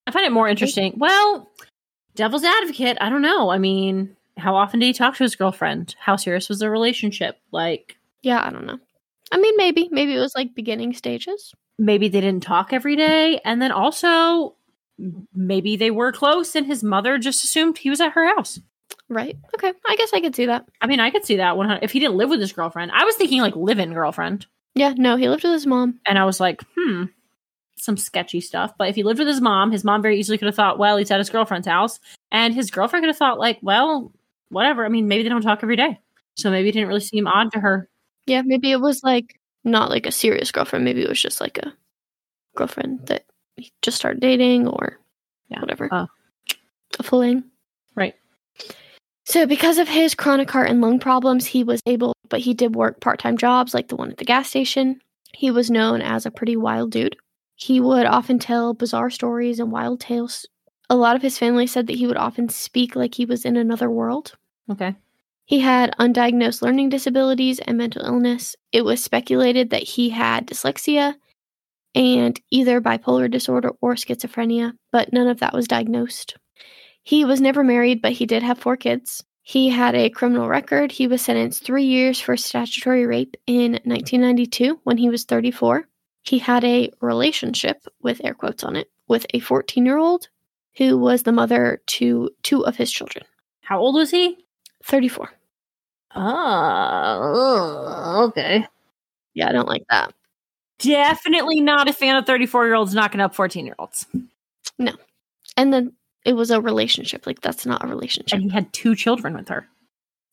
I 0.07 0.11
find 0.11 0.27
it 0.27 0.33
more 0.33 0.49
interesting. 0.49 0.95
Well, 0.97 1.51
devil's 2.15 2.45
advocate, 2.45 2.99
I 3.01 3.09
don't 3.09 3.23
know. 3.23 3.51
I 3.51 3.59
mean, 3.59 4.17
how 4.37 4.57
often 4.57 4.81
did 4.81 4.87
he 4.87 4.93
talk 4.93 5.17
to 5.17 5.25
his 5.25 5.37
girlfriend? 5.37 5.97
How 5.99 6.17
serious 6.17 6.49
was 6.49 6.59
their 6.59 6.71
relationship? 6.71 7.39
Like, 7.51 7.97
Yeah, 8.23 8.43
I 8.45 8.51
don't 8.51 8.67
know. 8.67 8.79
I 9.33 9.39
mean, 9.39 9.55
maybe. 9.57 9.89
Maybe 9.91 10.15
it 10.15 10.21
was 10.21 10.35
like 10.35 10.55
beginning 10.55 10.95
stages. 10.95 11.55
Maybe 11.79 12.09
they 12.09 12.21
didn't 12.21 12.43
talk 12.43 12.73
every 12.73 12.97
day. 12.97 13.41
And 13.45 13.61
then 13.61 13.73
also, 13.73 14.57
maybe 15.35 15.77
they 15.77 15.91
were 15.91 16.13
close 16.13 16.55
and 16.55 16.67
his 16.67 16.83
mother 16.83 17.19
just 17.19 17.45
assumed 17.45 17.79
he 17.79 17.91
was 17.91 18.01
at 18.01 18.13
her 18.13 18.35
house. 18.35 18.61
Right. 19.09 19.37
Okay. 19.55 19.73
I 19.87 19.97
guess 19.97 20.13
I 20.13 20.21
could 20.21 20.35
see 20.35 20.47
that. 20.47 20.67
I 20.81 20.87
mean, 20.87 21.01
I 21.01 21.11
could 21.11 21.25
see 21.25 21.37
that 21.37 21.57
one 21.57 21.71
if 21.83 21.93
he 21.93 22.01
didn't 22.01 22.17
live 22.17 22.31
with 22.31 22.41
his 22.41 22.53
girlfriend. 22.53 22.93
I 22.93 23.05
was 23.05 23.17
thinking 23.17 23.41
like 23.41 23.57
live 23.57 23.79
in 23.79 23.93
girlfriend. 23.93 24.47
Yeah, 24.75 24.95
no, 24.97 25.17
he 25.17 25.29
lived 25.29 25.45
with 25.45 25.53
his 25.53 25.67
mom. 25.67 26.01
And 26.07 26.19
I 26.19 26.25
was 26.25 26.41
like, 26.41 26.63
hmm, 26.77 27.05
some 27.77 27.97
sketchy 27.97 28.41
stuff. 28.41 28.73
But 28.77 28.89
if 28.89 28.97
he 28.97 29.03
lived 29.03 29.19
with 29.19 29.29
his 29.29 29.41
mom, 29.41 29.71
his 29.71 29.85
mom 29.85 30.03
very 30.03 30.19
easily 30.19 30.39
could 30.39 30.47
have 30.47 30.55
thought, 30.55 30.79
well, 30.79 30.97
he's 30.97 31.11
at 31.11 31.19
his 31.19 31.31
girlfriend's 31.31 31.69
house. 31.69 32.01
And 32.33 32.55
his 32.55 32.71
girlfriend 32.71 33.03
could 33.03 33.11
have 33.11 33.17
thought, 33.17 33.39
like, 33.39 33.59
well, 33.63 34.13
whatever. 34.49 34.85
I 34.85 34.89
mean, 34.89 35.07
maybe 35.07 35.23
they 35.23 35.29
don't 35.29 35.43
talk 35.43 35.61
every 35.63 35.77
day. 35.77 36.01
So 36.37 36.51
maybe 36.51 36.71
it 36.71 36.73
didn't 36.73 36.89
really 36.89 37.01
seem 37.01 37.29
odd 37.29 37.53
to 37.53 37.61
her. 37.61 37.89
Yeah, 38.27 38.43
maybe 38.45 38.73
it 38.73 38.81
was 38.81 39.03
like 39.05 39.39
not 39.65 39.91
like 39.91 40.07
a 40.07 40.13
serious 40.13 40.53
girlfriend. 40.53 40.85
Maybe 40.85 41.03
it 41.03 41.09
was 41.09 41.21
just 41.21 41.41
like 41.41 41.59
a 41.59 41.73
girlfriend 42.57 43.07
that 43.07 43.25
he 43.57 43.73
just 43.83 43.97
started 43.97 44.21
dating 44.21 44.67
or 44.69 44.99
Yeah. 45.49 45.61
whatever. 45.61 45.89
Oh. 45.93 46.07
A 46.99 47.03
fling. 47.03 47.45
Right. 47.95 48.15
So, 49.27 49.47
because 49.47 49.79
of 49.79 49.89
his 49.89 50.15
chronic 50.15 50.51
heart 50.51 50.69
and 50.69 50.81
lung 50.81 50.99
problems, 50.99 51.47
he 51.47 51.65
was 51.65 51.81
able, 51.87 52.13
but 52.29 52.41
he 52.41 52.53
did 52.55 52.77
work 52.77 53.01
part 53.01 53.19
time 53.19 53.37
jobs 53.39 53.73
like 53.75 53.89
the 53.89 53.97
one 53.97 54.11
at 54.11 54.19
the 54.19 54.25
gas 54.25 54.49
station. 54.49 55.01
He 55.33 55.51
was 55.51 55.71
known 55.71 56.03
as 56.03 56.27
a 56.27 56.31
pretty 56.31 56.57
wild 56.57 56.91
dude. 56.93 57.17
He 57.57 57.81
would 57.81 58.07
often 58.07 58.39
tell 58.39 58.75
bizarre 58.75 59.11
stories 59.11 59.59
and 59.61 59.73
wild 59.73 60.01
tales. 60.01 60.47
A 60.91 60.97
lot 60.97 61.17
of 61.17 61.23
his 61.23 61.39
family 61.39 61.67
said 61.67 61.87
that 61.87 61.97
he 61.97 62.07
would 62.07 62.17
often 62.19 62.49
speak 62.49 62.95
like 62.95 63.15
he 63.15 63.25
was 63.25 63.45
in 63.45 63.57
another 63.57 63.91
world. 63.91 64.37
Okay. 64.71 64.95
He 65.45 65.61
had 65.61 65.95
undiagnosed 65.99 66.63
learning 66.63 66.89
disabilities 66.89 67.59
and 67.61 67.77
mental 67.77 68.05
illness. 68.05 68.57
It 68.73 68.85
was 68.85 69.05
speculated 69.05 69.71
that 69.71 69.83
he 69.83 70.11
had 70.11 70.47
dyslexia 70.47 71.15
and 71.95 72.41
either 72.51 72.81
bipolar 72.81 73.31
disorder 73.31 73.73
or 73.81 73.95
schizophrenia, 73.95 74.73
but 74.91 75.13
none 75.13 75.29
of 75.29 75.41
that 75.41 75.53
was 75.53 75.69
diagnosed. 75.69 76.37
He 77.03 77.25
was 77.25 77.41
never 77.41 77.63
married, 77.63 78.01
but 78.01 78.13
he 78.13 78.27
did 78.27 78.43
have 78.43 78.59
four 78.59 78.77
kids. 78.77 79.23
He 79.43 79.69
had 79.69 79.95
a 79.95 80.09
criminal 80.09 80.49
record. 80.49 80.91
He 80.91 81.07
was 81.07 81.21
sentenced 81.21 81.63
three 81.63 81.85
years 81.85 82.19
for 82.19 82.35
statutory 82.35 83.05
rape 83.05 83.37
in 83.47 83.73
1992 83.85 84.81
when 84.85 84.97
he 84.97 85.11
was 85.11 85.25
34. 85.25 85.87
He 86.23 86.39
had 86.39 86.65
a 86.65 86.91
relationship, 87.03 87.85
with 88.01 88.23
air 88.25 88.33
quotes 88.33 88.65
on 88.65 88.77
it, 88.77 88.91
with 89.07 89.27
a 89.35 89.41
14 89.41 89.85
year 89.85 89.99
old 89.99 90.29
who 90.79 90.97
was 90.97 91.23
the 91.23 91.33
mother 91.33 91.83
to 91.87 92.31
two 92.43 92.65
of 92.65 92.77
his 92.77 92.91
children. 92.91 93.27
How 93.61 93.79
old 93.79 93.95
was 93.95 94.11
he? 94.11 94.44
34. 94.85 95.31
Oh, 96.15 98.27
okay. 98.29 98.67
Yeah, 99.35 99.49
I 99.49 99.53
don't 99.53 99.69
like 99.69 99.85
that. 99.91 100.15
Definitely 100.79 101.61
not 101.61 101.89
a 101.89 101.93
fan 101.93 102.17
of 102.17 102.27
34 102.27 102.67
year 102.67 102.75
olds 102.75 102.95
knocking 102.95 103.21
up 103.21 103.35
14 103.35 103.67
year 103.67 103.75
olds. 103.79 104.07
No. 104.79 104.93
And 105.57 105.73
then 105.73 105.93
it 106.25 106.35
was 106.35 106.51
a 106.51 106.61
relationship. 106.61 107.27
Like, 107.27 107.41
that's 107.41 107.67
not 107.67 107.85
a 107.85 107.89
relationship. 107.89 108.33
And 108.33 108.43
he 108.43 108.51
had 108.51 108.73
two 108.73 108.95
children 108.95 109.35
with 109.35 109.49
her. 109.49 109.67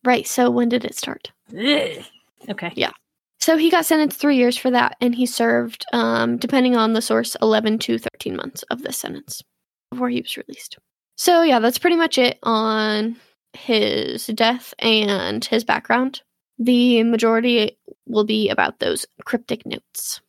Right. 0.04 0.28
So, 0.28 0.50
when 0.50 0.70
did 0.70 0.86
it 0.86 0.96
start? 0.96 1.32
Ugh. 1.52 2.04
Okay. 2.50 2.72
Yeah. 2.76 2.92
So, 3.40 3.58
he 3.58 3.70
got 3.70 3.86
sentenced 3.86 4.20
three 4.20 4.38
years 4.38 4.58
for 4.58 4.72
that. 4.72 4.98
And 5.00 5.14
he 5.14 5.26
served, 5.26 5.86
um, 5.94 6.38
depending 6.38 6.76
on 6.76 6.94
the 6.94 7.02
source, 7.02 7.36
11 7.42 7.80
to 7.80 7.98
13 7.98 8.36
months 8.36 8.64
of 8.72 8.82
this 8.82 8.98
sentence 8.98 9.44
before 9.92 10.10
he 10.10 10.22
was 10.22 10.38
released. 10.38 10.78
So, 11.18 11.44
yeah, 11.44 11.60
that's 11.60 11.80
pretty 11.80 11.98
much 11.98 12.18
it 12.18 12.40
on 12.44 13.16
his 13.54 14.28
death 14.28 14.74
and 14.80 15.44
his 15.44 15.64
background. 15.64 16.22
The 16.60 17.04
majority 17.04 17.78
will 18.06 18.24
be 18.24 18.50
about 18.50 18.80
those 18.80 19.06
cryptic 19.26 19.66
notes. 19.66 20.22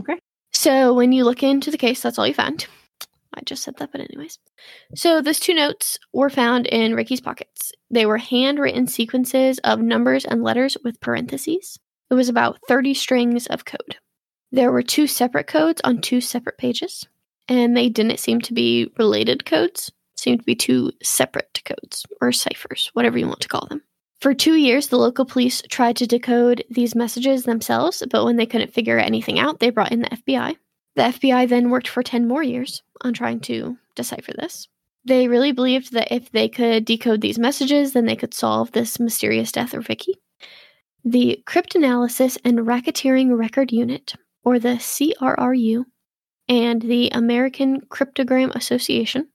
Okay. 0.00 0.18
So, 0.52 0.94
when 0.94 1.12
you 1.12 1.24
look 1.24 1.42
into 1.42 1.70
the 1.70 1.78
case, 1.78 2.02
that's 2.02 2.18
all 2.18 2.26
you 2.26 2.34
find. 2.34 2.66
I 3.34 3.42
just 3.42 3.62
said 3.62 3.76
that, 3.76 3.92
but 3.92 4.00
anyways. 4.00 4.38
So 4.94 5.20
those 5.20 5.38
two 5.38 5.54
notes 5.54 5.98
were 6.12 6.30
found 6.30 6.66
in 6.66 6.94
Ricky's 6.94 7.20
pockets. 7.20 7.72
They 7.90 8.06
were 8.06 8.18
handwritten 8.18 8.86
sequences 8.86 9.58
of 9.60 9.80
numbers 9.80 10.24
and 10.24 10.42
letters 10.42 10.76
with 10.82 11.00
parentheses. 11.00 11.78
It 12.10 12.14
was 12.14 12.28
about 12.28 12.58
30 12.66 12.94
strings 12.94 13.46
of 13.46 13.64
code. 13.64 13.96
There 14.50 14.72
were 14.72 14.82
two 14.82 15.06
separate 15.06 15.46
codes 15.46 15.80
on 15.84 16.00
two 16.00 16.20
separate 16.20 16.58
pages, 16.58 17.06
and 17.48 17.76
they 17.76 17.88
didn't 17.88 18.18
seem 18.18 18.40
to 18.42 18.54
be 18.54 18.90
related 18.98 19.44
codes. 19.44 19.92
Seemed 20.18 20.40
to 20.40 20.44
be 20.44 20.56
two 20.56 20.90
separate 21.00 21.62
codes 21.64 22.04
or 22.20 22.32
ciphers, 22.32 22.90
whatever 22.92 23.16
you 23.18 23.28
want 23.28 23.40
to 23.42 23.48
call 23.48 23.68
them. 23.68 23.82
For 24.20 24.34
two 24.34 24.56
years, 24.56 24.88
the 24.88 24.96
local 24.96 25.24
police 25.24 25.62
tried 25.68 25.94
to 25.98 26.06
decode 26.08 26.64
these 26.68 26.96
messages 26.96 27.44
themselves, 27.44 28.02
but 28.10 28.24
when 28.24 28.34
they 28.34 28.44
couldn't 28.44 28.74
figure 28.74 28.98
anything 28.98 29.38
out, 29.38 29.60
they 29.60 29.70
brought 29.70 29.92
in 29.92 30.00
the 30.00 30.08
FBI. 30.08 30.56
The 30.96 31.02
FBI 31.02 31.48
then 31.48 31.70
worked 31.70 31.86
for 31.86 32.02
10 32.02 32.26
more 32.26 32.42
years 32.42 32.82
on 33.02 33.14
trying 33.14 33.38
to 33.42 33.78
decipher 33.94 34.32
this. 34.32 34.66
They 35.04 35.28
really 35.28 35.52
believed 35.52 35.92
that 35.92 36.12
if 36.12 36.32
they 36.32 36.48
could 36.48 36.84
decode 36.84 37.20
these 37.20 37.38
messages, 37.38 37.92
then 37.92 38.06
they 38.06 38.16
could 38.16 38.34
solve 38.34 38.72
this 38.72 38.98
mysterious 38.98 39.52
death 39.52 39.72
of 39.72 39.88
Ricky. 39.88 40.16
The 41.04 41.40
Cryptanalysis 41.46 42.38
and 42.44 42.58
Racketeering 42.58 43.38
Record 43.38 43.70
Unit, 43.70 44.14
or 44.42 44.58
the 44.58 44.80
CRRU, 44.80 45.84
and 46.48 46.82
the 46.82 47.10
American 47.10 47.82
Cryptogram 47.82 48.52
Association 48.56 49.28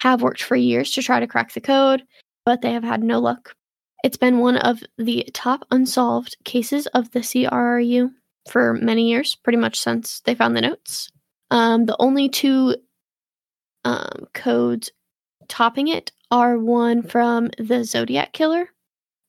have 0.00 0.22
worked 0.22 0.42
for 0.42 0.56
years 0.56 0.92
to 0.92 1.02
try 1.02 1.20
to 1.20 1.26
crack 1.26 1.52
the 1.52 1.60
code, 1.60 2.02
but 2.44 2.62
they 2.62 2.72
have 2.72 2.84
had 2.84 3.02
no 3.02 3.18
luck. 3.20 3.54
It's 4.02 4.16
been 4.16 4.38
one 4.38 4.58
of 4.58 4.82
the 4.98 5.26
top 5.32 5.64
unsolved 5.70 6.36
cases 6.44 6.86
of 6.88 7.10
the 7.12 7.20
CRRU 7.20 8.10
for 8.50 8.74
many 8.74 9.08
years, 9.08 9.34
pretty 9.34 9.56
much 9.56 9.80
since 9.80 10.20
they 10.20 10.34
found 10.34 10.56
the 10.56 10.60
notes. 10.60 11.08
Um, 11.50 11.86
the 11.86 11.96
only 11.98 12.28
two 12.28 12.76
um, 13.84 14.26
codes 14.34 14.90
topping 15.48 15.88
it 15.88 16.12
are 16.30 16.58
one 16.58 17.02
from 17.02 17.50
the 17.58 17.84
Zodiac 17.84 18.32
Killer 18.32 18.68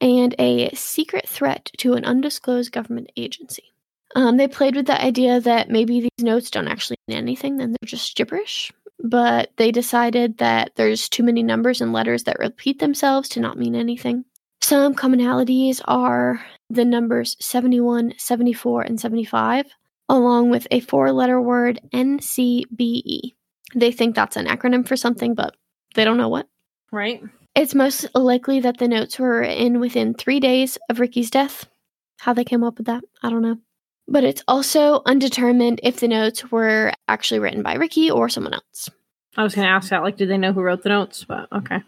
and 0.02 0.36
a 0.40 0.74
secret 0.76 1.28
threat 1.28 1.72
to 1.78 1.94
an 1.94 2.06
undisclosed 2.06 2.72
government 2.72 3.12
agency. 3.16 3.74
Um, 4.16 4.38
they 4.38 4.48
played 4.48 4.76
with 4.76 4.88
the 4.88 5.02
idea 5.02 5.40
that 5.42 5.70
maybe 5.70 6.02
these 6.02 6.26
notes 6.26 6.50
don't 6.50 6.68
actually 6.68 6.98
mean 7.08 7.18
anything, 7.18 7.58
then 7.58 7.72
they're 7.72 7.88
just 7.88 8.16
gibberish. 8.16 8.72
But 9.04 9.52
they 9.58 9.72
decided 9.72 10.38
that 10.38 10.72
there's 10.76 11.10
too 11.10 11.24
many 11.24 11.44
numbers 11.44 11.82
and 11.82 11.94
letters 11.94 12.24
that 12.24 12.40
repeat 12.40 12.80
themselves 12.80 13.30
to 13.30 13.40
not 13.40 13.58
mean 13.58 13.76
anything. 13.76 14.26
Some 14.62 14.96
commonalities 14.96 15.82
are 15.86 16.44
the 16.70 16.86
numbers 16.86 17.36
71, 17.40 18.14
74, 18.18 18.82
and 18.84 19.00
75, 19.00 19.68
along 20.10 20.50
with 20.50 20.68
a 20.72 20.80
four 20.80 21.12
letter 21.12 21.40
word 21.40 21.80
NCBE. 21.94 23.34
They 23.76 23.92
think 23.92 24.16
that's 24.16 24.38
an 24.38 24.48
acronym 24.48 24.88
for 24.88 24.96
something, 24.96 25.36
but 25.36 25.56
they 25.94 26.06
don't 26.06 26.18
know 26.18 26.30
what. 26.30 26.48
Right. 26.92 27.22
It's 27.56 27.76
most 27.76 28.08
likely 28.16 28.60
that 28.62 28.78
the 28.78 28.88
notes 28.88 29.20
were 29.20 29.42
in 29.42 29.80
within 29.80 30.14
three 30.14 30.40
days 30.40 30.78
of 30.90 31.00
Ricky's 31.00 31.30
death. 31.30 31.68
How 32.20 32.34
they 32.34 32.44
came 32.44 32.64
up 32.64 32.78
with 32.78 32.88
that, 32.88 33.04
I 33.22 33.30
don't 33.30 33.42
know. 33.42 33.58
But 34.08 34.24
it's 34.24 34.44
also 34.48 35.02
undetermined 35.06 35.80
if 35.84 36.00
the 36.00 36.08
notes 36.08 36.52
were 36.52 36.94
actually 37.08 37.40
written 37.40 37.64
by 37.64 37.74
Ricky 37.76 38.12
or 38.12 38.30
someone 38.30 38.54
else. 38.54 38.90
I 39.36 39.44
was 39.44 39.56
going 39.56 39.66
to 39.68 39.72
ask 39.72 39.90
that. 39.90 40.04
Like, 40.04 40.18
did 40.18 40.30
they 40.30 40.38
know 40.38 40.54
who 40.54 40.62
wrote 40.62 40.84
the 40.84 40.90
notes? 40.90 41.24
But 41.24 41.48
okay. 41.52 41.82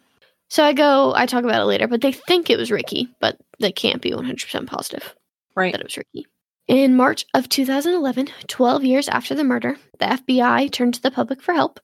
So 0.50 0.63
I 0.63 0.74
go, 0.74 1.13
I 1.15 1.25
talk 1.25 1.43
about 1.43 1.62
it 1.62 1.65
later, 1.65 1.88
but 1.88 2.01
they 2.01 2.12
think 2.12 2.50
it 2.50 2.57
was 2.57 2.71
Ricky, 2.71 3.09
but 3.19 3.38
they 3.59 3.71
can't 3.71 4.01
be 4.01 4.12
100% 4.12 4.65
positive 4.67 5.15
Right. 5.55 5.71
that 5.74 5.81
it 5.81 5.86
was 5.86 5.97
Ricky. 5.97 6.25
In 6.67 6.95
March 6.95 7.25
of 7.33 7.47
2011, 7.50 8.29
12 8.47 8.83
years 8.83 9.07
after 9.09 9.36
the 9.36 9.43
murder, 9.43 9.77
the 10.00 10.05
FBI 10.05 10.71
turned 10.71 10.93
to 10.95 11.01
the 11.01 11.12
public 11.12 11.41
for 11.41 11.53
help. 11.53 11.79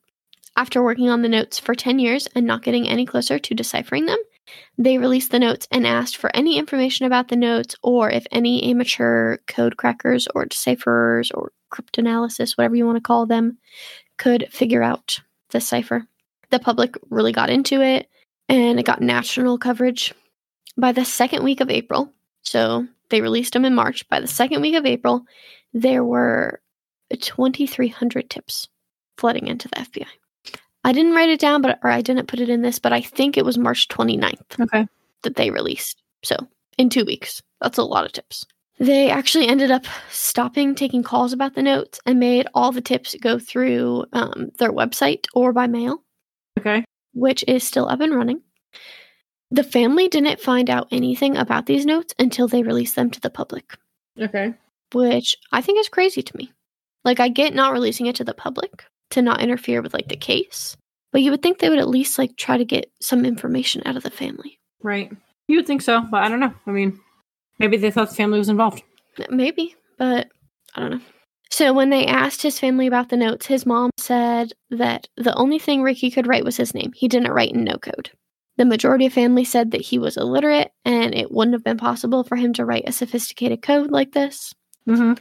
After 0.56 0.82
working 0.82 1.08
on 1.08 1.22
the 1.22 1.28
notes 1.28 1.58
for 1.58 1.74
10 1.74 1.98
years 1.98 2.26
and 2.34 2.46
not 2.46 2.62
getting 2.62 2.88
any 2.88 3.06
closer 3.06 3.38
to 3.38 3.54
deciphering 3.54 4.06
them, 4.06 4.18
they 4.78 4.98
released 4.98 5.30
the 5.30 5.38
notes 5.38 5.66
and 5.70 5.86
asked 5.86 6.16
for 6.16 6.34
any 6.34 6.58
information 6.58 7.06
about 7.06 7.28
the 7.28 7.36
notes 7.36 7.76
or 7.82 8.10
if 8.10 8.26
any 8.30 8.64
amateur 8.64 9.38
code 9.46 9.76
crackers 9.76 10.28
or 10.34 10.46
decipherers 10.46 11.30
or 11.30 11.52
cryptanalysis, 11.72 12.56
whatever 12.56 12.76
you 12.76 12.86
want 12.86 12.96
to 12.96 13.02
call 13.02 13.26
them, 13.26 13.58
could 14.16 14.48
figure 14.50 14.82
out 14.82 15.20
the 15.50 15.60
cipher. 15.60 16.06
The 16.50 16.58
public 16.58 16.96
really 17.10 17.32
got 17.32 17.50
into 17.50 17.80
it 17.80 18.08
and 18.48 18.78
it 18.78 18.86
got 18.86 19.00
national 19.00 19.58
coverage. 19.58 20.12
By 20.76 20.92
the 20.92 21.04
second 21.04 21.44
week 21.44 21.60
of 21.60 21.70
April, 21.70 22.12
so 22.42 22.86
they 23.10 23.20
released 23.20 23.52
them 23.52 23.64
in 23.64 23.74
March, 23.74 24.08
by 24.08 24.20
the 24.20 24.26
second 24.26 24.60
week 24.60 24.74
of 24.74 24.86
April, 24.86 25.24
there 25.72 26.04
were 26.04 26.60
2,300 27.10 28.28
tips 28.28 28.68
flooding 29.16 29.46
into 29.46 29.68
the 29.68 29.76
FBI. 29.76 30.06
I 30.84 30.92
didn't 30.92 31.14
write 31.14 31.30
it 31.30 31.40
down, 31.40 31.62
but 31.62 31.78
or 31.82 31.90
I 31.90 32.02
didn't 32.02 32.28
put 32.28 32.40
it 32.40 32.48
in 32.50 32.62
this, 32.62 32.78
but 32.78 32.92
I 32.92 33.00
think 33.00 33.36
it 33.36 33.44
was 33.44 33.56
March 33.58 33.88
29th 33.88 34.60
Okay. 34.60 34.86
that 35.22 35.36
they 35.36 35.50
released. 35.50 36.02
So 36.22 36.36
in 36.78 36.90
two 36.90 37.04
weeks, 37.04 37.42
that's 37.60 37.78
a 37.78 37.82
lot 37.82 38.04
of 38.04 38.12
tips. 38.12 38.44
They 38.78 39.08
actually 39.08 39.46
ended 39.46 39.70
up 39.70 39.84
stopping 40.10 40.74
taking 40.74 41.02
calls 41.02 41.32
about 41.32 41.54
the 41.54 41.62
notes 41.62 42.00
and 42.06 42.18
made 42.18 42.48
all 42.54 42.72
the 42.72 42.80
tips 42.80 43.14
go 43.20 43.38
through 43.38 44.04
um, 44.12 44.50
their 44.58 44.72
website 44.72 45.26
or 45.32 45.52
by 45.52 45.66
mail 45.68 46.02
Okay. 46.58 46.84
which 47.14 47.44
is 47.46 47.62
still 47.64 47.88
up 47.88 48.00
and 48.00 48.14
running. 48.14 48.42
The 49.50 49.62
family 49.62 50.08
didn't 50.08 50.40
find 50.40 50.68
out 50.68 50.88
anything 50.90 51.36
about 51.36 51.66
these 51.66 51.86
notes 51.86 52.12
until 52.18 52.48
they 52.48 52.62
released 52.64 52.96
them 52.96 53.10
to 53.10 53.20
the 53.20 53.30
public, 53.30 53.76
Okay. 54.20 54.52
which 54.92 55.36
I 55.52 55.60
think 55.60 55.78
is 55.78 55.88
crazy 55.88 56.22
to 56.22 56.36
me. 56.36 56.52
Like, 57.04 57.20
I 57.20 57.28
get 57.28 57.54
not 57.54 57.72
releasing 57.72 58.06
it 58.06 58.16
to 58.16 58.24
the 58.24 58.34
public 58.34 58.84
to 59.10 59.22
not 59.22 59.40
interfere 59.40 59.82
with 59.82 59.94
like 59.94 60.08
the 60.08 60.16
case, 60.16 60.76
but 61.12 61.22
you 61.22 61.30
would 61.30 61.42
think 61.42 61.58
they 61.58 61.70
would 61.70 61.78
at 61.78 61.88
least 61.88 62.18
like 62.18 62.36
try 62.36 62.56
to 62.56 62.64
get 62.64 62.90
some 63.00 63.24
information 63.24 63.82
out 63.86 63.96
of 63.96 64.02
the 64.02 64.10
family. 64.10 64.58
Right. 64.82 65.12
You 65.48 65.56
would 65.56 65.66
think 65.66 65.82
so, 65.82 66.00
but 66.10 66.22
I 66.22 66.28
don't 66.28 66.40
know. 66.40 66.54
I 66.66 66.70
mean, 66.70 66.98
maybe 67.58 67.76
they 67.76 67.90
thought 67.90 68.08
the 68.10 68.14
family 68.14 68.38
was 68.38 68.48
involved. 68.48 68.82
Maybe, 69.30 69.76
but 69.98 70.28
I 70.74 70.80
don't 70.80 70.90
know. 70.90 71.00
So 71.50 71.72
when 71.72 71.90
they 71.90 72.06
asked 72.06 72.42
his 72.42 72.58
family 72.58 72.88
about 72.88 73.10
the 73.10 73.16
notes, 73.16 73.46
his 73.46 73.64
mom 73.64 73.90
said 73.96 74.52
that 74.70 75.06
the 75.16 75.34
only 75.36 75.60
thing 75.60 75.82
Ricky 75.82 76.10
could 76.10 76.26
write 76.26 76.44
was 76.44 76.56
his 76.56 76.74
name. 76.74 76.92
He 76.94 77.06
didn't 77.06 77.32
write 77.32 77.52
in 77.52 77.62
no 77.62 77.76
code. 77.76 78.10
The 78.56 78.64
majority 78.64 79.06
of 79.06 79.12
family 79.12 79.44
said 79.44 79.70
that 79.70 79.80
he 79.80 79.98
was 79.98 80.16
illiterate 80.16 80.72
and 80.84 81.14
it 81.14 81.30
wouldn't 81.30 81.54
have 81.54 81.64
been 81.64 81.76
possible 81.76 82.24
for 82.24 82.36
him 82.36 82.52
to 82.54 82.64
write 82.64 82.84
a 82.88 82.92
sophisticated 82.92 83.62
code 83.62 83.90
like 83.90 84.12
this. 84.12 84.52
Mm-hmm. 84.88 85.14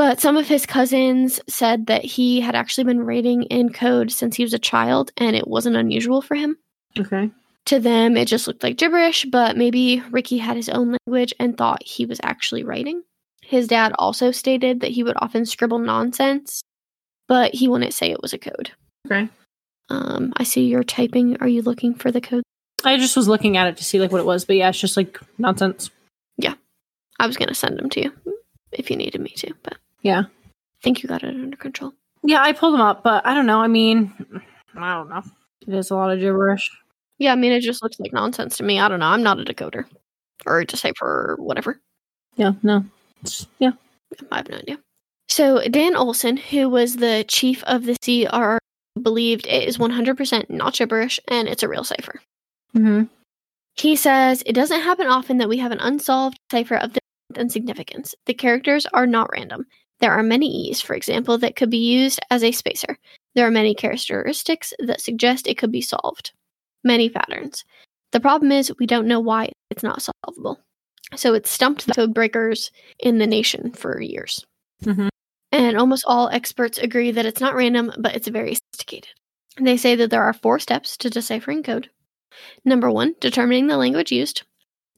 But 0.00 0.18
some 0.18 0.38
of 0.38 0.48
his 0.48 0.64
cousins 0.64 1.42
said 1.46 1.88
that 1.88 2.06
he 2.06 2.40
had 2.40 2.54
actually 2.54 2.84
been 2.84 3.04
writing 3.04 3.42
in 3.42 3.70
code 3.70 4.10
since 4.10 4.34
he 4.34 4.42
was 4.42 4.54
a 4.54 4.58
child 4.58 5.12
and 5.18 5.36
it 5.36 5.46
wasn't 5.46 5.76
unusual 5.76 6.22
for 6.22 6.34
him. 6.34 6.56
Okay. 6.98 7.30
To 7.66 7.78
them, 7.78 8.16
it 8.16 8.26
just 8.26 8.46
looked 8.46 8.62
like 8.62 8.78
gibberish, 8.78 9.26
but 9.26 9.58
maybe 9.58 10.02
Ricky 10.10 10.38
had 10.38 10.56
his 10.56 10.70
own 10.70 10.96
language 11.06 11.34
and 11.38 11.54
thought 11.54 11.82
he 11.82 12.06
was 12.06 12.18
actually 12.22 12.64
writing. 12.64 13.02
His 13.42 13.68
dad 13.68 13.92
also 13.98 14.30
stated 14.30 14.80
that 14.80 14.90
he 14.90 15.02
would 15.02 15.18
often 15.18 15.44
scribble 15.44 15.78
nonsense, 15.78 16.62
but 17.28 17.54
he 17.54 17.68
wouldn't 17.68 17.92
say 17.92 18.10
it 18.10 18.22
was 18.22 18.32
a 18.32 18.38
code. 18.38 18.70
Okay. 19.04 19.28
Um, 19.90 20.32
I 20.38 20.44
see 20.44 20.64
you're 20.64 20.82
typing. 20.82 21.36
Are 21.42 21.48
you 21.48 21.60
looking 21.60 21.92
for 21.92 22.10
the 22.10 22.22
code? 22.22 22.42
I 22.86 22.96
just 22.96 23.18
was 23.18 23.28
looking 23.28 23.58
at 23.58 23.66
it 23.66 23.76
to 23.76 23.84
see 23.84 24.00
like 24.00 24.12
what 24.12 24.22
it 24.22 24.26
was, 24.26 24.46
but 24.46 24.56
yeah, 24.56 24.70
it's 24.70 24.80
just 24.80 24.96
like 24.96 25.20
nonsense. 25.36 25.90
Yeah. 26.38 26.54
I 27.18 27.26
was 27.26 27.36
gonna 27.36 27.52
send 27.52 27.78
them 27.78 27.90
to 27.90 28.00
you 28.00 28.12
if 28.72 28.90
you 28.90 28.96
needed 28.96 29.20
me 29.20 29.34
to, 29.36 29.52
but 29.62 29.76
Yeah. 30.02 30.20
I 30.20 30.82
think 30.82 31.02
you 31.02 31.08
got 31.08 31.22
it 31.22 31.34
under 31.34 31.56
control. 31.56 31.92
Yeah, 32.22 32.42
I 32.42 32.52
pulled 32.52 32.74
them 32.74 32.80
up, 32.80 33.02
but 33.02 33.26
I 33.26 33.34
don't 33.34 33.46
know. 33.46 33.60
I 33.60 33.66
mean, 33.66 34.12
I 34.76 34.94
don't 34.94 35.08
know. 35.08 35.22
It 35.66 35.74
is 35.74 35.90
a 35.90 35.96
lot 35.96 36.10
of 36.12 36.20
gibberish. 36.20 36.70
Yeah, 37.18 37.32
I 37.32 37.36
mean 37.36 37.52
it 37.52 37.60
just 37.60 37.82
looks 37.82 38.00
like 38.00 38.12
nonsense 38.12 38.56
to 38.56 38.62
me. 38.62 38.80
I 38.80 38.88
don't 38.88 39.00
know. 39.00 39.06
I'm 39.06 39.22
not 39.22 39.38
a 39.38 39.44
decoder 39.44 39.84
or 40.46 40.60
a 40.60 40.64
decipherer 40.64 41.36
or 41.38 41.44
whatever. 41.44 41.78
Yeah. 42.36 42.52
No. 42.62 42.84
It's, 43.22 43.46
yeah. 43.58 43.72
I 44.32 44.38
have 44.38 44.48
no 44.48 44.56
idea. 44.56 44.78
So 45.28 45.62
Dan 45.68 45.94
Olson, 45.96 46.36
who 46.38 46.68
was 46.68 46.96
the 46.96 47.24
chief 47.28 47.62
of 47.64 47.84
the 47.84 47.96
CR, 48.02 48.58
believed 49.00 49.46
it 49.46 49.68
is 49.68 49.78
100% 49.78 50.50
not 50.50 50.74
gibberish 50.74 51.20
and 51.28 51.46
it's 51.46 51.62
a 51.62 51.68
real 51.68 51.84
cipher. 51.84 52.20
Mm-hmm. 52.74 53.04
He 53.74 53.96
says 53.96 54.42
it 54.46 54.54
doesn't 54.54 54.80
happen 54.80 55.06
often 55.06 55.38
that 55.38 55.48
we 55.48 55.58
have 55.58 55.72
an 55.72 55.80
unsolved 55.80 56.38
cipher 56.50 56.76
of 56.76 56.94
this 56.94 57.00
and 57.36 57.52
significance. 57.52 58.14
The 58.26 58.34
characters 58.34 58.86
are 58.92 59.06
not 59.06 59.30
random. 59.30 59.66
There 60.00 60.12
are 60.12 60.22
many 60.22 60.46
E's, 60.68 60.80
for 60.80 60.94
example, 60.94 61.38
that 61.38 61.56
could 61.56 61.70
be 61.70 61.78
used 61.78 62.20
as 62.30 62.42
a 62.42 62.52
spacer. 62.52 62.98
There 63.34 63.46
are 63.46 63.50
many 63.50 63.74
characteristics 63.74 64.72
that 64.78 65.00
suggest 65.00 65.46
it 65.46 65.58
could 65.58 65.70
be 65.70 65.82
solved. 65.82 66.32
Many 66.82 67.08
patterns. 67.08 67.64
The 68.12 68.20
problem 68.20 68.50
is 68.50 68.72
we 68.78 68.86
don't 68.86 69.06
know 69.06 69.20
why 69.20 69.50
it's 69.70 69.82
not 69.82 70.02
solvable. 70.02 70.58
So 71.16 71.34
it's 71.34 71.50
stumped 71.50 71.86
the 71.86 71.94
code 71.94 72.14
breakers 72.14 72.70
in 72.98 73.18
the 73.18 73.26
nation 73.26 73.72
for 73.72 74.00
years. 74.00 74.44
Mhm. 74.82 75.08
And 75.52 75.76
almost 75.76 76.04
all 76.06 76.28
experts 76.28 76.78
agree 76.78 77.10
that 77.10 77.26
it's 77.26 77.40
not 77.40 77.54
random, 77.54 77.92
but 77.98 78.14
it's 78.14 78.28
very 78.28 78.54
sophisticated. 78.54 79.10
They 79.60 79.76
say 79.76 79.96
that 79.96 80.10
there 80.10 80.22
are 80.22 80.32
four 80.32 80.58
steps 80.58 80.96
to 80.98 81.10
deciphering 81.10 81.62
code. 81.62 81.90
Number 82.64 82.90
one, 82.90 83.16
determining 83.20 83.66
the 83.66 83.76
language 83.76 84.12
used. 84.12 84.42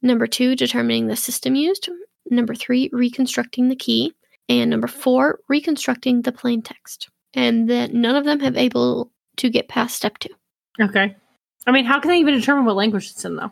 Number 0.03 0.27
two, 0.27 0.55
determining 0.55 1.07
the 1.07 1.17
system 1.17 1.55
used. 1.55 1.89
Number 2.31 2.55
three, 2.55 2.91
reconstructing 2.93 3.69
the 3.69 3.77
key. 3.77 4.15
And 4.49 4.71
number 4.71 4.89
four, 4.89 5.41
reconstructing 5.49 6.23
the 6.23 6.33
plain 6.33 6.63
text. 6.63 7.09
And 7.35 7.69
that 7.71 7.95
none 7.95 8.17
of 8.17 8.25
them 8.25 8.41
have 8.41 8.57
able 8.57 9.11
to 9.37 9.49
get 9.49 9.69
past 9.69 9.97
step 9.97 10.19
two. 10.19 10.35
Okay. 10.81 11.17
I 11.67 11.71
mean, 11.71 11.85
how 11.85 12.01
can 12.01 12.11
they 12.11 12.19
even 12.19 12.35
determine 12.35 12.65
what 12.65 12.77
language 12.77 13.11
it's 13.11 13.25
in, 13.25 13.37
though? 13.37 13.51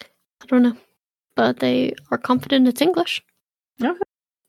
I 0.00 0.46
don't 0.46 0.62
know. 0.62 0.76
But 1.34 1.60
they 1.60 1.94
are 2.10 2.18
confident 2.18 2.68
it's 2.68 2.82
English. 2.82 3.22
Okay. 3.82 3.98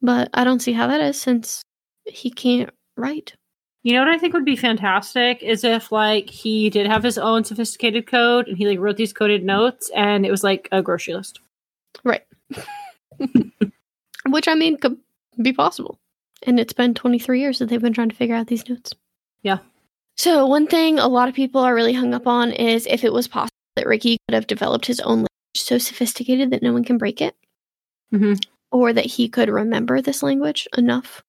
But 0.01 0.29
I 0.33 0.43
don't 0.43 0.61
see 0.61 0.73
how 0.73 0.87
that 0.87 0.99
is 0.99 1.19
since 1.21 1.61
he 2.05 2.29
can't 2.29 2.71
write. 2.97 3.35
You 3.83 3.93
know 3.93 3.99
what 3.99 4.09
I 4.09 4.17
think 4.17 4.33
would 4.33 4.45
be 4.45 4.55
fantastic 4.55 5.43
is 5.43 5.63
if 5.63 5.91
like 5.91 6.29
he 6.29 6.69
did 6.69 6.87
have 6.87 7.03
his 7.03 7.17
own 7.17 7.43
sophisticated 7.43 8.07
code 8.07 8.47
and 8.47 8.57
he 8.57 8.65
like 8.65 8.79
wrote 8.79 8.95
these 8.95 9.13
coded 9.13 9.43
notes 9.43 9.91
and 9.93 10.25
it 10.25 10.31
was 10.31 10.43
like 10.43 10.69
a 10.71 10.81
grocery 10.81 11.13
list. 11.13 11.41
Right. 12.03 12.23
Which 14.25 14.47
I 14.47 14.55
mean 14.55 14.77
could 14.77 14.97
be 15.41 15.53
possible. 15.53 15.97
And 16.45 16.59
it's 16.59 16.73
been 16.73 16.93
23 16.93 17.39
years 17.39 17.59
that 17.59 17.69
they've 17.69 17.81
been 17.81 17.93
trying 17.93 18.09
to 18.09 18.15
figure 18.15 18.35
out 18.35 18.47
these 18.47 18.67
notes. 18.67 18.93
Yeah. 19.43 19.59
So, 20.17 20.45
one 20.45 20.67
thing 20.67 20.99
a 20.99 21.07
lot 21.07 21.29
of 21.29 21.33
people 21.35 21.61
are 21.61 21.73
really 21.73 21.93
hung 21.93 22.13
up 22.13 22.27
on 22.27 22.51
is 22.51 22.85
if 22.85 23.03
it 23.03 23.13
was 23.13 23.27
possible 23.27 23.49
that 23.75 23.87
Ricky 23.87 24.17
could 24.27 24.35
have 24.35 24.47
developed 24.47 24.85
his 24.85 24.99
own 24.99 25.19
language 25.19 25.29
so 25.55 25.77
sophisticated 25.77 26.51
that 26.51 26.61
no 26.61 26.71
one 26.73 26.83
can 26.83 26.97
break 26.97 27.21
it, 27.21 27.35
Mhm. 28.13 28.39
or 28.71 28.93
that 28.93 29.05
he 29.05 29.27
could 29.29 29.49
remember 29.49 30.01
this 30.01 30.21
language 30.21 30.67
enough 30.77 31.23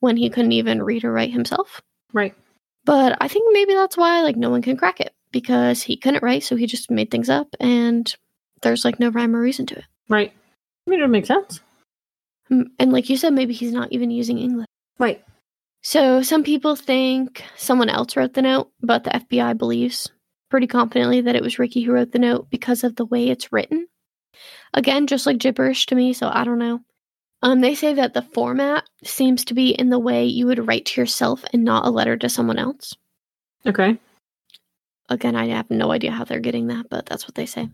when 0.00 0.16
he 0.16 0.28
couldn't 0.28 0.52
even 0.52 0.82
read 0.82 1.04
or 1.04 1.12
write 1.12 1.32
himself. 1.32 1.80
Right. 2.12 2.34
But 2.84 3.16
I 3.20 3.28
think 3.28 3.52
maybe 3.52 3.74
that's 3.74 3.96
why 3.96 4.22
like 4.22 4.36
no 4.36 4.50
one 4.50 4.62
can 4.62 4.76
crack 4.76 5.00
it 5.00 5.12
because 5.32 5.82
he 5.82 5.96
couldn't 5.96 6.22
write, 6.22 6.42
so 6.42 6.56
he 6.56 6.66
just 6.66 6.90
made 6.90 7.10
things 7.10 7.30
up 7.30 7.48
and 7.60 8.14
there's 8.62 8.84
like 8.84 8.98
no 9.00 9.08
rhyme 9.10 9.34
or 9.34 9.40
reason 9.40 9.66
to 9.66 9.78
it. 9.78 9.84
Right. 10.08 10.32
I 10.86 10.90
mean, 10.90 11.00
it 11.00 11.08
makes 11.08 11.28
sense. 11.28 11.60
And 12.50 12.92
like 12.92 13.08
you 13.08 13.16
said, 13.16 13.32
maybe 13.32 13.54
he's 13.54 13.72
not 13.72 13.92
even 13.92 14.10
using 14.10 14.38
English. 14.38 14.66
Right. 14.98 15.24
So 15.82 16.22
some 16.22 16.42
people 16.42 16.76
think 16.76 17.44
someone 17.56 17.88
else 17.88 18.16
wrote 18.16 18.34
the 18.34 18.42
note, 18.42 18.70
but 18.80 19.04
the 19.04 19.10
FBI 19.10 19.56
believes 19.56 20.10
pretty 20.50 20.66
confidently 20.66 21.20
that 21.22 21.36
it 21.36 21.42
was 21.42 21.58
Ricky 21.58 21.82
who 21.82 21.92
wrote 21.92 22.12
the 22.12 22.18
note 22.18 22.50
because 22.50 22.84
of 22.84 22.96
the 22.96 23.04
way 23.04 23.28
it's 23.28 23.52
written. 23.52 23.86
Again, 24.74 25.06
just 25.06 25.26
like 25.26 25.38
gibberish 25.38 25.86
to 25.86 25.94
me, 25.94 26.12
so 26.12 26.30
I 26.32 26.44
don't 26.44 26.58
know. 26.58 26.80
Um, 27.42 27.60
they 27.60 27.74
say 27.74 27.94
that 27.94 28.14
the 28.14 28.22
format 28.22 28.84
seems 29.04 29.44
to 29.46 29.54
be 29.54 29.70
in 29.70 29.90
the 29.90 29.98
way 29.98 30.24
you 30.24 30.46
would 30.46 30.66
write 30.66 30.86
to 30.86 31.00
yourself 31.00 31.44
and 31.52 31.64
not 31.64 31.86
a 31.86 31.90
letter 31.90 32.16
to 32.16 32.28
someone 32.28 32.58
else. 32.58 32.94
Okay. 33.64 33.98
Again, 35.08 35.36
I 35.36 35.46
have 35.48 35.70
no 35.70 35.90
idea 35.90 36.10
how 36.10 36.24
they're 36.24 36.40
getting 36.40 36.66
that, 36.66 36.86
but 36.90 37.06
that's 37.06 37.26
what 37.26 37.34
they 37.34 37.46
say. 37.46 37.70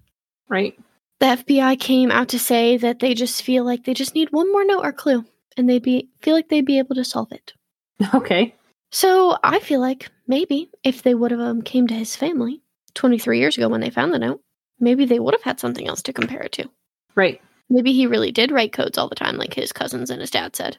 Right. 0.49 0.79
The 1.21 1.27
FBI 1.27 1.79
came 1.81 2.11
out 2.11 2.29
to 2.31 2.39
say 2.39 2.77
that 2.77 2.99
they 2.99 3.15
just 3.15 3.43
feel 3.43 3.65
like 3.65 3.85
they 3.85 3.95
just 3.95 4.15
need 4.15 4.29
one 4.31 4.51
more 4.51 4.65
note 4.65 4.85
or 4.85 4.93
clue, 4.93 5.25
and 5.57 5.69
they'd 5.69 5.83
be 5.83 6.09
feel 6.21 6.35
like 6.35 6.49
they'd 6.49 6.67
be 6.67 6.79
able 6.79 6.95
to 6.97 7.05
solve 7.05 7.33
it. 7.33 7.53
Okay. 8.15 8.55
So 8.91 9.37
I 9.43 9.59
feel 9.59 9.81
like 9.81 10.11
maybe 10.29 10.71
if 10.85 11.03
they 11.03 11.15
would 11.15 11.33
have 11.33 11.41
um, 11.41 11.63
came 11.63 11.89
to 11.89 11.95
his 11.95 12.15
family 12.15 12.63
23 12.95 13.41
years 13.41 13.57
ago 13.57 13.69
when 13.69 13.81
they 13.81 13.91
found 13.91 14.13
the 14.13 14.21
note, 14.21 14.41
maybe 14.79 15.05
they 15.05 15.19
would 15.19 15.35
have 15.35 15.43
had 15.43 15.59
something 15.59 15.89
else 15.89 16.01
to 16.03 16.13
compare 16.13 16.43
it 16.43 16.53
to. 16.53 16.71
Right. 17.17 17.41
Maybe 17.69 17.93
he 17.93 18.07
really 18.07 18.31
did 18.31 18.53
write 18.53 18.73
codes 18.73 18.97
all 18.97 19.09
the 19.09 19.17
time, 19.17 19.37
like 19.37 19.55
his 19.55 19.73
cousins 19.73 20.11
and 20.11 20.21
his 20.21 20.31
dad 20.31 20.55
said. 20.55 20.79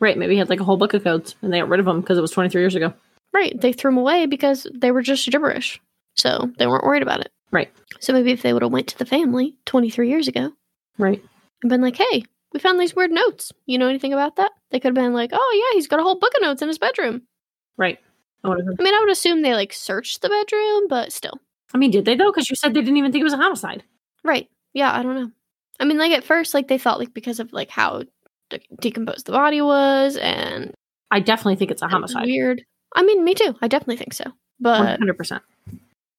Right. 0.00 0.16
Maybe 0.16 0.34
he 0.34 0.38
had 0.38 0.48
like 0.48 0.60
a 0.60 0.64
whole 0.64 0.78
book 0.78 0.94
of 0.94 1.04
codes 1.04 1.34
and 1.42 1.52
they 1.52 1.58
got 1.60 1.68
rid 1.68 1.80
of 1.80 1.86
them 1.86 2.00
because 2.00 2.16
it 2.16 2.22
was 2.22 2.30
23 2.30 2.62
years 2.62 2.74
ago. 2.74 2.94
Right, 3.32 3.58
they 3.60 3.72
threw 3.72 3.90
them 3.90 3.98
away 3.98 4.26
because 4.26 4.66
they 4.74 4.90
were 4.90 5.02
just 5.02 5.28
gibberish, 5.30 5.80
so 6.16 6.50
they 6.58 6.66
weren't 6.66 6.84
worried 6.84 7.02
about 7.02 7.20
it. 7.20 7.30
Right. 7.50 7.70
So 8.00 8.12
maybe 8.12 8.30
if 8.32 8.42
they 8.42 8.52
would 8.52 8.62
have 8.62 8.72
went 8.72 8.88
to 8.88 8.98
the 8.98 9.04
family 9.06 9.56
23 9.66 10.08
years 10.08 10.28
ago 10.28 10.52
Right. 10.98 11.22
and 11.62 11.70
been 11.70 11.80
like, 11.82 11.96
"Hey, 11.96 12.24
we 12.52 12.60
found 12.60 12.78
these 12.80 12.94
weird 12.94 13.10
notes. 13.10 13.52
You 13.66 13.78
know 13.78 13.88
anything 13.88 14.12
about 14.12 14.36
that?" 14.36 14.52
They 14.70 14.78
could 14.80 14.88
have 14.96 15.04
been 15.04 15.12
like, 15.14 15.30
"Oh 15.32 15.52
yeah, 15.72 15.76
he's 15.76 15.88
got 15.88 16.00
a 16.00 16.02
whole 16.02 16.18
book 16.18 16.32
of 16.36 16.42
notes 16.42 16.62
in 16.62 16.68
his 16.68 16.78
bedroom." 16.78 17.22
Right. 17.76 17.98
I 18.44 18.48
I 18.52 18.54
mean, 18.54 18.94
I 18.94 19.00
would 19.00 19.10
assume 19.10 19.42
they 19.42 19.54
like 19.54 19.72
searched 19.72 20.22
the 20.22 20.28
bedroom, 20.28 20.88
but 20.88 21.12
still. 21.12 21.38
I 21.74 21.78
mean, 21.78 21.90
did 21.90 22.04
they 22.04 22.14
though? 22.16 22.30
Because 22.30 22.48
you 22.50 22.56
said 22.56 22.72
they 22.74 22.80
didn't 22.80 22.96
even 22.96 23.12
think 23.12 23.20
it 23.20 23.24
was 23.24 23.32
a 23.32 23.36
homicide. 23.38 23.84
Right. 24.24 24.48
Yeah, 24.72 24.92
I 24.96 25.02
don't 25.02 25.14
know. 25.14 25.30
I 25.78 25.84
mean, 25.84 25.98
like 25.98 26.12
at 26.12 26.24
first, 26.24 26.54
like 26.54 26.68
they 26.68 26.78
thought 26.78 26.98
like 26.98 27.12
because 27.14 27.40
of 27.40 27.52
like 27.52 27.70
how 27.70 28.04
de- 28.50 28.60
decomposed 28.80 29.26
the 29.26 29.32
body 29.32 29.60
was 29.60 30.16
and 30.16 30.72
I 31.10 31.20
definitely 31.20 31.56
think 31.56 31.70
it's 31.70 31.82
a 31.82 31.88
homicide. 31.88 32.26
weird. 32.26 32.64
I 32.94 33.02
mean, 33.02 33.24
me 33.24 33.34
too. 33.34 33.56
I 33.62 33.68
definitely 33.68 33.96
think 33.96 34.12
so. 34.14 34.24
But 34.60 35.00
100%. 35.00 35.40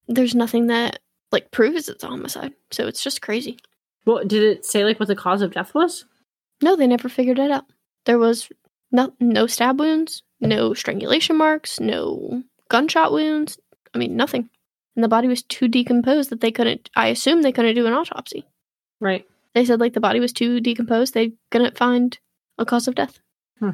there's 0.08 0.34
nothing 0.34 0.66
that 0.68 0.98
like 1.32 1.50
proves 1.50 1.88
it's 1.88 2.04
a 2.04 2.08
homicide. 2.08 2.52
So 2.70 2.86
it's 2.86 3.02
just 3.02 3.22
crazy. 3.22 3.58
Well, 4.04 4.24
did 4.24 4.42
it 4.42 4.64
say 4.64 4.84
like 4.84 5.00
what 5.00 5.08
the 5.08 5.16
cause 5.16 5.42
of 5.42 5.52
death 5.52 5.74
was? 5.74 6.04
No, 6.62 6.76
they 6.76 6.86
never 6.86 7.08
figured 7.08 7.38
it 7.38 7.50
out. 7.50 7.64
There 8.04 8.18
was 8.18 8.48
no 8.90 9.12
no 9.20 9.46
stab 9.46 9.80
wounds, 9.80 10.22
no 10.40 10.74
strangulation 10.74 11.36
marks, 11.36 11.80
no 11.80 12.42
gunshot 12.68 13.12
wounds. 13.12 13.58
I 13.94 13.98
mean, 13.98 14.16
nothing. 14.16 14.48
And 14.94 15.02
the 15.02 15.08
body 15.08 15.28
was 15.28 15.42
too 15.42 15.68
decomposed 15.68 16.30
that 16.30 16.40
they 16.40 16.52
couldn't. 16.52 16.90
I 16.94 17.08
assume 17.08 17.42
they 17.42 17.52
couldn't 17.52 17.74
do 17.74 17.86
an 17.86 17.92
autopsy. 17.92 18.46
Right. 19.00 19.26
They 19.54 19.64
said 19.64 19.80
like 19.80 19.94
the 19.94 20.00
body 20.00 20.20
was 20.20 20.32
too 20.32 20.60
decomposed. 20.60 21.14
They 21.14 21.32
couldn't 21.50 21.78
find 21.78 22.18
a 22.58 22.64
cause 22.64 22.88
of 22.88 22.94
death. 22.94 23.18
Hmm. 23.58 23.70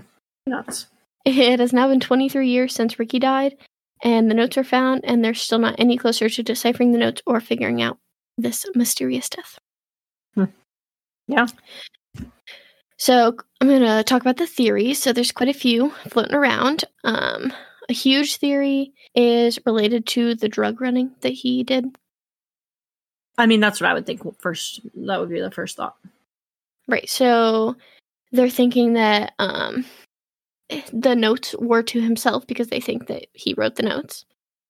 Nuts. 0.47 0.87
It 1.25 1.61
has 1.61 1.73
now 1.73 1.89
been 1.89 2.01
23 2.01 2.49
years 2.49 2.75
since 2.75 2.99
Ricky 2.99 3.19
died, 3.19 3.57
and 4.03 4.31
the 4.31 4.35
notes 4.35 4.57
are 4.57 4.65
found, 4.65 5.05
and 5.05 5.25
they're 5.25 5.35
still 5.35 5.59
not 5.59 5.77
any 5.79 5.97
closer 5.97 6.29
to 6.29 6.43
deciphering 6.43 6.93
the 6.93 6.99
notes 6.99 7.23
or 7.27 7.41
figuring 7.41 7.83
out 7.83 7.99
this 8.37 8.65
mysterious 8.75 9.29
death. 9.29 9.59
Hmm. 10.35 10.45
Yeah. 11.27 11.47
So 12.97 13.37
I'm 13.61 13.69
going 13.69 13.83
to 13.83 14.03
talk 14.03 14.23
about 14.23 14.39
the 14.39 14.47
theories. 14.47 15.01
So 15.01 15.13
there's 15.13 15.33
quite 15.33 15.49
a 15.49 15.55
few 15.55 15.91
floating 16.09 16.35
around. 16.35 16.85
Um, 17.05 17.53
a 17.89 17.93
huge 17.93 18.37
theory 18.37 18.93
is 19.15 19.59
related 19.65 20.07
to 20.09 20.35
the 20.35 20.49
drug 20.49 20.81
running 20.81 21.13
that 21.21 21.31
he 21.31 21.63
did. 21.63 21.87
I 23.39 23.47
mean, 23.47 23.61
that's 23.61 23.81
what 23.81 23.89
I 23.89 23.95
would 23.95 24.05
think 24.05 24.21
first. 24.41 24.81
That 24.97 25.21
would 25.21 25.31
be 25.31 25.41
the 25.41 25.51
first 25.51 25.77
thought. 25.77 25.97
Right. 26.89 27.09
So 27.09 27.77
they're 28.33 28.51
thinking 28.51 28.95
that 28.95 29.33
um, 29.39 29.85
the 30.93 31.15
notes 31.17 31.55
were 31.59 31.83
to 31.85 32.01
himself 32.01 32.47
because 32.47 32.69
they 32.69 32.81
think 32.81 33.07
that 33.07 33.27
he 33.33 33.55
wrote 33.55 33.77
the 33.77 33.83
notes. 33.83 34.25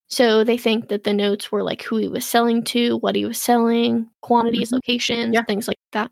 So 0.09 0.43
they 0.45 0.57
think 0.57 0.89
that 0.89 1.05
the 1.05 1.13
notes 1.13 1.53
were 1.53 1.63
like 1.63 1.83
who 1.83 1.97
he 1.99 2.09
was 2.09 2.25
selling 2.25 2.63
to, 2.65 2.97
what 2.99 3.15
he 3.15 3.27
was 3.27 3.41
selling, 3.41 4.09
quantities, 4.23 4.71
Mhm. 4.71 4.75
locations, 4.75 5.35
Yeah. 5.35 5.43
things 5.45 5.69
like 5.69 5.77
that. 5.93 6.11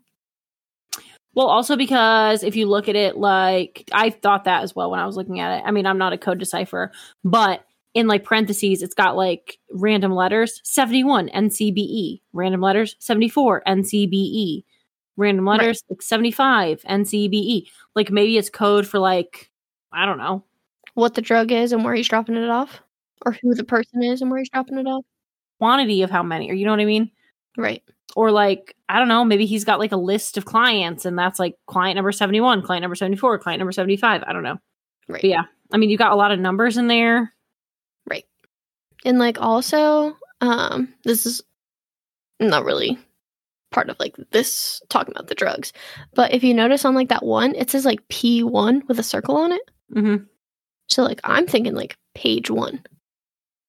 Well, 1.33 1.47
also 1.47 1.75
because 1.75 2.43
if 2.43 2.55
you 2.55 2.65
look 2.67 2.89
at 2.89 2.95
it 2.95 3.17
like 3.17 3.87
I 3.93 4.09
thought 4.09 4.43
that 4.45 4.63
as 4.63 4.75
well 4.75 4.89
when 4.91 4.99
I 4.99 5.05
was 5.05 5.15
looking 5.17 5.39
at 5.39 5.59
it. 5.59 5.63
I 5.65 5.71
mean, 5.71 5.85
I'm 5.85 5.97
not 5.97 6.13
a 6.13 6.17
code 6.17 6.39
decipher, 6.39 6.91
but 7.23 7.63
in 7.93 8.07
like 8.07 8.23
parentheses, 8.23 8.81
it's 8.83 8.93
got 8.93 9.15
like 9.15 9.57
random 9.71 10.11
letters 10.13 10.61
71 10.63 11.29
NCBE, 11.29 12.21
random 12.33 12.61
letters 12.61 12.95
74 12.99 13.63
NCBE, 13.67 14.63
random 15.15 15.47
Right. 15.47 15.59
letters 15.59 15.83
like 15.89 16.01
75 16.01 16.81
NCBE. 16.87 17.67
Like 17.95 18.11
maybe 18.11 18.37
it's 18.37 18.49
code 18.49 18.85
for 18.87 18.99
like, 18.99 19.49
I 19.91 20.05
don't 20.05 20.17
know. 20.17 20.43
What 20.93 21.13
the 21.13 21.21
drug 21.21 21.51
is 21.51 21.71
and 21.71 21.83
where 21.83 21.93
he's 21.93 22.07
dropping 22.07 22.35
it 22.35 22.49
off, 22.49 22.81
or 23.25 23.33
who 23.33 23.53
the 23.53 23.63
person 23.63 24.03
is 24.03 24.21
and 24.21 24.31
where 24.31 24.39
he's 24.39 24.49
dropping 24.49 24.77
it 24.77 24.87
off. 24.87 25.05
Quantity 25.59 26.01
of 26.01 26.11
how 26.11 26.23
many, 26.23 26.49
or 26.49 26.53
you 26.53 26.65
know 26.65 26.71
what 26.71 26.79
I 26.79 26.85
mean? 26.85 27.11
Right. 27.57 27.83
Or 28.15 28.31
like, 28.31 28.75
I 28.89 28.99
don't 28.99 29.07
know, 29.07 29.25
maybe 29.25 29.45
he's 29.45 29.65
got 29.65 29.79
like 29.79 29.91
a 29.91 29.97
list 29.97 30.37
of 30.37 30.45
clients 30.45 31.05
and 31.05 31.17
that's 31.17 31.39
like 31.39 31.55
client 31.65 31.95
number 31.95 32.11
71, 32.11 32.61
client 32.61 32.81
number 32.81 32.95
74, 32.95 33.39
client 33.39 33.59
number 33.59 33.71
75. 33.71 34.23
I 34.25 34.33
don't 34.33 34.43
know. 34.43 34.57
Right. 35.07 35.21
But 35.21 35.29
yeah, 35.29 35.43
I 35.71 35.77
mean, 35.77 35.89
you 35.89 35.97
got 35.97 36.11
a 36.11 36.15
lot 36.15 36.31
of 36.31 36.39
numbers 36.39 36.77
in 36.77 36.87
there. 36.87 37.33
Right. 38.09 38.25
And 39.05 39.19
like 39.19 39.41
also, 39.41 40.15
um, 40.41 40.93
this 41.03 41.25
is 41.25 41.41
not 42.39 42.65
really 42.65 42.97
part 43.71 43.89
of 43.89 43.99
like 43.99 44.15
this 44.31 44.81
talking 44.89 45.13
about 45.13 45.27
the 45.27 45.35
drugs. 45.35 45.73
But 46.13 46.33
if 46.33 46.43
you 46.43 46.53
notice 46.53 46.85
on 46.85 46.95
like 46.95 47.09
that 47.09 47.25
one, 47.25 47.55
it 47.55 47.69
says 47.69 47.85
like 47.85 48.07
P 48.09 48.43
one 48.43 48.83
with 48.87 48.99
a 48.99 49.03
circle 49.03 49.37
on 49.37 49.51
it. 49.51 49.61
Mm-hmm. 49.95 50.23
So 50.89 51.03
like 51.03 51.19
I'm 51.23 51.47
thinking 51.47 51.73
like 51.75 51.97
page 52.15 52.49
one. 52.49 52.83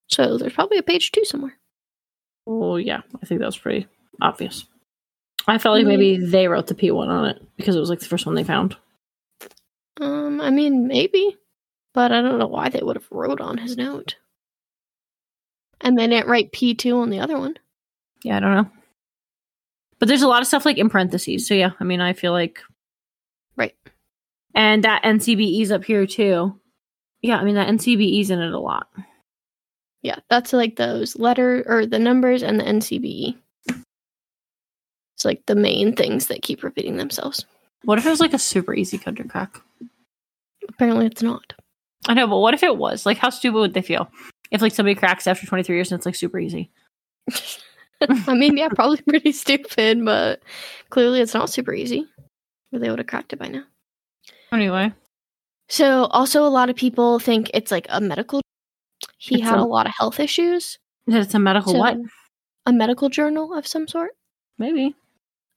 So 0.09 0.39
there's 0.39 0.53
probably 0.55 0.79
a 0.79 0.83
page 0.83 1.13
two 1.13 1.25
somewhere. 1.25 1.59
Oh 2.47 2.77
yeah, 2.77 3.01
I 3.23 3.27
think 3.27 3.41
that 3.41 3.47
was 3.47 3.59
pretty 3.59 3.87
obvious. 4.23 4.65
I 5.47 5.59
felt 5.59 5.77
like 5.77 5.85
Mm. 5.85 5.89
maybe 5.89 6.17
they 6.19 6.49
wrote 6.49 6.67
the 6.67 6.75
P1 6.75 7.09
on 7.09 7.25
it 7.27 7.43
because 7.57 7.77
it 7.77 7.81
was 7.81 7.91
like 7.91 8.01
the 8.01 8.07
first 8.07 8.27
one 8.27 8.35
they 8.35 8.45
found. 8.45 8.77
Um, 10.01 10.41
I 10.41 10.51
mean 10.51 10.87
maybe, 10.87 11.37
but 11.95 12.13
I 12.13 12.21
don't 12.23 12.39
know 12.39 12.47
why 12.47 12.69
they 12.69 12.81
would 12.83 12.97
have 12.97 13.09
wrote 13.11 13.41
on 13.41 13.59
his 13.59 13.77
note. 13.77 14.17
And 15.81 15.97
they 15.99 16.07
didn't 16.07 16.29
write 16.29 16.53
P 16.53 16.75
two 16.75 16.99
on 16.99 17.11
the 17.11 17.21
other 17.21 17.39
one. 17.39 17.57
Yeah, 18.25 18.37
I 18.37 18.41
don't 18.41 18.55
know. 18.55 18.71
But 19.99 20.09
there's 20.09 20.23
a 20.23 20.29
lot 20.29 20.41
of 20.43 20.49
stuff 20.49 20.65
like 20.65 20.79
in 20.79 20.89
parentheses. 20.91 21.47
So 21.47 21.55
yeah, 21.55 21.71
I 21.81 21.85
mean, 21.85 22.01
I 22.01 22.13
feel 22.13 22.33
like. 22.33 22.61
Right. 23.57 23.75
And 24.55 24.85
that 24.85 25.03
NCBE's 25.03 25.71
up 25.71 25.85
here 25.85 26.07
too. 26.07 26.59
Yeah, 27.23 27.39
I 27.39 27.45
mean, 27.45 27.57
that 27.57 27.69
NCBE's 27.69 28.31
in 28.31 28.41
it 28.41 28.53
a 28.53 28.59
lot. 28.59 28.89
Yeah, 30.03 30.17
that's 30.31 30.53
like 30.53 30.77
those 30.77 31.17
letter 31.17 31.65
or 31.67 31.87
the 31.87 31.99
numbers 31.99 32.43
and 32.43 32.59
the 32.59 32.65
NCBE. 32.65 33.37
It's 35.17 35.25
like 35.25 35.45
the 35.47 35.57
main 35.57 35.97
things 35.97 36.29
that 36.29 36.43
keep 36.43 36.63
repeating 36.63 36.97
themselves. 36.97 37.45
What 37.83 37.99
if 37.99 38.07
it 38.07 38.11
was 38.11 38.21
like 38.21 38.35
a 38.35 38.39
super 38.39 38.73
easy 38.75 38.99
code 38.99 39.17
to 39.17 39.25
crack? 39.25 39.61
Apparently, 40.69 41.07
it's 41.07 41.23
not. 41.23 41.55
I 42.07 42.15
know, 42.15 42.29
but 42.29 42.39
what 42.39 42.55
if 42.55 42.63
it 42.63 42.77
was? 42.77 43.05
Like, 43.05 43.19
how 43.19 43.31
stupid 43.31 43.59
would 43.59 43.75
they 43.75 43.83
feel 43.83 44.09
if 44.53 44.63
like 44.63 44.73
somebody 44.73 44.95
cracks 44.95 45.27
after 45.27 45.47
23 45.47 45.75
years 45.75 45.91
and 45.91 45.99
it's 45.99 46.07
like 46.07 46.15
super 46.15 46.39
easy? 46.39 46.71
I 48.01 48.35
mean, 48.35 48.57
yeah, 48.57 48.69
probably 48.75 49.01
pretty 49.03 49.33
stupid, 49.33 50.05
but 50.05 50.41
clearly 50.91 51.21
it's 51.21 51.35
not 51.35 51.51
super 51.51 51.75
easy. 51.75 52.07
Or 52.73 52.79
they 52.79 52.91
would 52.91 52.99
have 53.01 53.09
cracked 53.09 53.33
it 53.33 53.39
by 53.39 53.49
now. 53.49 53.65
Anyway, 54.53 54.93
So, 55.71 56.05
also, 56.07 56.45
a 56.47 56.49
lot 56.49 56.71
of 56.71 56.77
people 56.77 57.19
think 57.19 57.51
it's 57.53 57.71
like 57.71 57.87
a 57.91 58.01
medical. 58.01 58.41
He 59.19 59.37
It's 59.37 59.45
had 59.45 59.59
a- 59.59 59.63
a 59.63 59.65
lot 59.65 59.87
of 59.87 59.93
health 59.99 60.19
issues. 60.21 60.79
it's 61.07 61.35
a 61.35 61.39
medical 61.39 61.73
So, 61.73 61.79
what? 61.79 61.99
A 62.67 62.73
medical 62.73 63.09
journal 63.11 63.53
of 63.55 63.67
some 63.67 63.87
sort. 63.87 64.13
Maybe. 64.59 64.95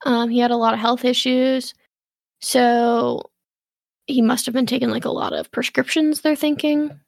Um, 0.04 0.28
he 0.28 0.38
had 0.40 0.50
a 0.50 0.56
lot 0.56 0.74
of 0.74 0.80
health 0.80 1.04
issues. 1.04 1.72
So 2.40 3.22
he 4.06 4.20
must 4.20 4.44
have 4.46 4.52
been 4.54 4.66
taking 4.66 4.90
like 4.90 5.04
a 5.04 5.10
lot 5.10 5.32
of 5.32 5.50
prescriptions, 5.50 6.20
they're 6.20 6.36
thinking. 6.36 6.98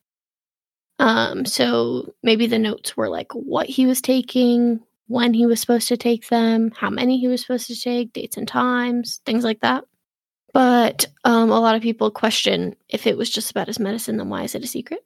Um, 1.00 1.44
so 1.44 2.14
maybe 2.22 2.46
the 2.46 2.58
notes 2.58 2.96
were 2.96 3.08
like 3.08 3.32
what 3.32 3.66
he 3.68 3.84
was 3.86 4.00
taking, 4.00 4.80
when 5.08 5.34
he 5.34 5.44
was 5.44 5.60
supposed 5.60 5.88
to 5.88 5.96
take 5.96 6.28
them, 6.28 6.70
how 6.70 6.88
many 6.88 7.18
he 7.18 7.28
was 7.28 7.42
supposed 7.42 7.66
to 7.66 7.78
take, 7.78 8.12
dates 8.12 8.36
and 8.36 8.46
times, 8.48 9.20
things 9.26 9.42
like 9.44 9.60
that. 9.60 9.84
But 10.54 11.04
um, 11.24 11.50
a 11.50 11.60
lot 11.60 11.74
of 11.74 11.82
people 11.82 12.10
question 12.10 12.74
if 12.88 13.06
it 13.06 13.18
was 13.18 13.28
just 13.28 13.50
about 13.50 13.66
his 13.66 13.78
medicine, 13.80 14.16
then 14.16 14.30
why 14.30 14.44
is 14.44 14.54
it 14.54 14.64
a 14.64 14.68
secret? 14.68 15.04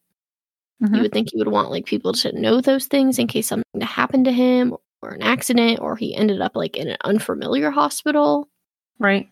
Mhm. 0.83 0.95
You 0.95 1.03
would 1.03 1.13
think 1.13 1.33
you 1.33 1.39
would 1.39 1.49
want 1.49 1.71
like 1.71 1.87
people 1.87 2.13
to 2.13 2.39
know 2.41 2.61
those 2.61 2.87
things 2.87 3.19
in 3.19 3.27
case 3.27 3.49
something 3.49 3.81
to 3.81 3.87
happen 3.87 4.23
to 4.25 4.33
him 4.33 4.77
or 5.03 5.11
an 5.11 5.23
accident 5.23 5.81
or 5.81 5.97
he 5.97 6.15
ended 6.15 6.41
up 6.41 6.55
like 6.55 6.77
in 6.77 6.89
an 6.89 6.99
unfamiliar 7.03 7.71
hospital. 7.71 8.49
Right. 9.01 9.29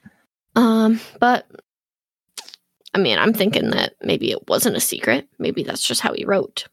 Um, 0.56 0.98
but 1.20 1.46
I 2.94 2.98
mean, 2.98 3.18
I'm 3.18 3.34
thinking 3.34 3.70
that 3.70 3.94
maybe 4.02 4.30
it 4.32 4.48
wasn't 4.48 4.76
a 4.76 4.80
secret. 4.80 5.28
Maybe 5.38 5.62
that's 5.62 5.86
just 5.86 6.00
how 6.00 6.14
he 6.14 6.24
wrote. 6.24 6.66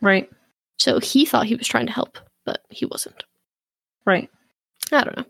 Right. 0.00 0.30
So 0.78 1.00
he 1.00 1.26
thought 1.26 1.46
he 1.46 1.56
was 1.56 1.66
trying 1.66 1.86
to 1.86 1.92
help, 1.92 2.18
but 2.46 2.62
he 2.70 2.86
wasn't. 2.86 3.24
Right. 4.06 4.30
I 4.92 5.02
don't 5.02 5.16
know. 5.16 5.24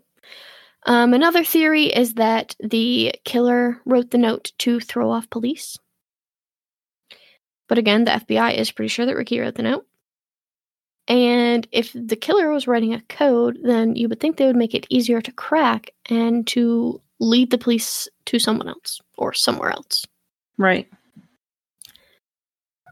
Um, 0.85 1.13
another 1.13 1.43
theory 1.43 1.85
is 1.85 2.15
that 2.15 2.55
the 2.59 3.13
killer 3.23 3.79
wrote 3.85 4.11
the 4.11 4.17
note 4.17 4.51
to 4.59 4.79
throw 4.79 5.11
off 5.11 5.29
police. 5.29 5.77
But 7.69 7.77
again, 7.77 8.03
the 8.03 8.11
FBI 8.11 8.57
is 8.57 8.71
pretty 8.71 8.89
sure 8.89 9.05
that 9.05 9.15
Ricky 9.15 9.39
wrote 9.39 9.55
the 9.55 9.63
note. 9.63 9.85
And 11.07 11.67
if 11.71 11.91
the 11.93 12.15
killer 12.15 12.51
was 12.51 12.67
writing 12.67 12.93
a 12.93 13.01
code, 13.01 13.59
then 13.63 13.95
you 13.95 14.09
would 14.09 14.19
think 14.19 14.37
they 14.37 14.45
would 14.45 14.55
make 14.55 14.73
it 14.73 14.87
easier 14.89 15.21
to 15.21 15.31
crack 15.31 15.91
and 16.09 16.45
to 16.47 17.01
lead 17.19 17.51
the 17.51 17.57
police 17.57 18.07
to 18.25 18.39
someone 18.39 18.67
else 18.67 18.99
or 19.17 19.33
somewhere 19.33 19.71
else. 19.71 20.05
Right. 20.57 20.87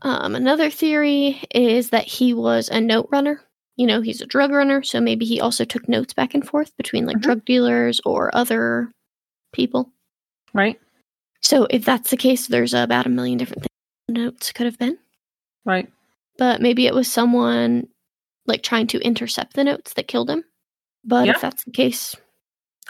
Um, 0.02 0.36
another 0.36 0.70
theory 0.70 1.42
is 1.54 1.90
that 1.90 2.06
he 2.06 2.34
was 2.34 2.70
a 2.70 2.80
note 2.80 3.10
runner. 3.12 3.42
You 3.80 3.88
know, 3.88 4.02
he's 4.02 4.20
a 4.20 4.26
drug 4.26 4.52
runner, 4.52 4.84
so 4.84 5.00
maybe 5.00 5.24
he 5.26 5.40
also 5.40 5.64
took 5.64 5.88
notes 5.88 6.14
back 6.14 6.34
and 6.36 6.46
forth 6.46 6.76
between 6.76 7.06
like 7.06 7.16
Mhm. 7.18 7.22
drug 7.22 7.46
dealers 7.46 8.02
or 8.06 8.30
other 8.36 8.92
people. 9.54 9.90
Right. 10.54 10.78
So 11.42 11.66
if 11.70 11.86
that's 11.86 12.10
the 12.12 12.18
case, 12.18 12.48
there's 12.48 12.74
about 12.74 13.06
a 13.06 13.10
million 13.10 13.38
different 13.38 13.64
things 13.64 13.70
notes 14.22 14.52
could 14.52 14.66
have 14.66 14.78
been. 14.78 14.98
Right. 15.64 15.90
But 16.38 16.62
maybe 16.62 16.88
it 16.88 16.94
was 16.94 17.10
someone 17.10 17.88
like 18.48 18.64
trying 18.64 18.88
to 18.88 19.00
intercept 19.00 19.54
the 19.54 19.64
notes 19.64 19.94
that 19.94 20.10
killed 20.10 20.30
him. 20.30 20.44
But 21.06 21.28
Yeah. 21.28 21.36
if 21.36 21.42
that's 21.42 21.64
the 21.64 21.72
case, 21.72 22.18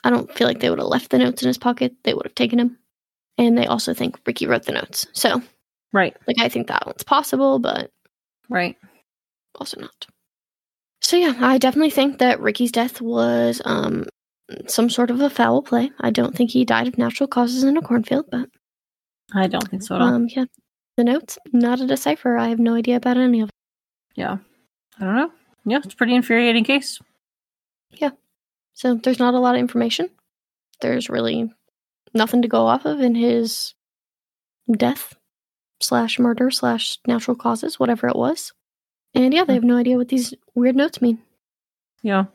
I 0.03 0.09
don't 0.09 0.33
feel 0.35 0.47
like 0.47 0.59
they 0.59 0.71
would 0.71 0.79
have 0.79 0.87
left 0.87 1.11
the 1.11 1.19
notes 1.19 1.43
in 1.43 1.47
his 1.49 1.59
pocket. 1.59 1.93
They 2.03 2.15
would 2.15 2.25
have 2.25 2.33
taken 2.35 2.59
him. 2.59 2.79
And 3.37 3.55
they 3.55 3.67
also 3.67 3.93
think 3.93 4.19
Ricky 4.25 4.47
wrote 4.47 4.63
the 4.63 4.71
notes. 4.71 5.05
So, 5.13 5.43
Right. 5.93 6.17
like, 6.25 6.39
I 6.39 6.49
think 6.49 6.65
that 6.67 6.87
one's 6.87 7.03
possible, 7.03 7.59
but 7.59 7.91
Right. 8.49 8.75
also 9.55 9.79
not. 9.81 10.07
So 11.09 11.17
yeah, 11.17 11.33
I 11.39 11.57
definitely 11.57 11.89
think 11.89 12.19
that 12.19 12.39
Ricky's 12.39 12.71
death 12.71 13.01
was 13.01 13.63
um 13.65 14.05
some 14.67 14.91
sort 14.91 15.09
of 15.09 15.19
a 15.21 15.29
foul 15.31 15.63
play. 15.63 15.89
I 15.99 16.11
don't 16.11 16.35
think 16.35 16.51
he 16.51 16.63
died 16.63 16.87
of 16.87 16.99
natural 16.99 17.27
causes 17.27 17.63
in 17.63 17.77
a 17.77 17.81
cornfield, 17.81 18.27
but 18.29 18.47
I 19.33 19.47
don't 19.47 19.67
think 19.67 19.81
so 19.81 19.95
at 19.95 20.01
all. 20.01 20.07
um 20.09 20.27
yeah. 20.29 20.45
The 20.97 21.03
notes, 21.03 21.39
not 21.51 21.81
a 21.81 21.87
decipher. 21.87 22.37
I 22.37 22.49
have 22.49 22.59
no 22.59 22.75
idea 22.75 22.95
about 22.97 23.17
any 23.17 23.41
of 23.41 23.49
yeah. 24.13 24.37
I 24.99 25.03
don't 25.03 25.15
know. 25.15 25.31
Yeah, 25.65 25.79
it's 25.83 25.95
a 25.95 25.97
pretty 25.97 26.13
infuriating 26.13 26.63
case. 26.63 26.99
Yeah, 27.93 28.11
So 28.75 28.93
there's 28.93 29.17
not 29.17 29.33
a 29.33 29.39
lot 29.39 29.55
of 29.55 29.61
information. 29.61 30.11
There's 30.79 31.09
really 31.09 31.51
nothing 32.13 32.43
to 32.43 32.47
go 32.47 32.67
off 32.67 32.85
of 32.85 33.01
in 33.01 33.15
his 33.15 33.73
death 34.71 35.15
slash 35.81 36.19
murder 36.19 36.51
slash 36.51 36.99
natural 37.07 37.35
causes, 37.35 37.79
whatever 37.79 38.07
it 38.07 38.15
was. 38.15 38.53
And 39.13 39.33
yeah, 39.33 39.43
they 39.43 39.53
have 39.53 39.63
no 39.63 39.77
idea 39.77 39.97
what 39.97 40.09
these 40.09 40.33
weird 40.55 40.75
notes 40.75 41.01
mean. 41.01 41.19
Yeah. 42.01 42.25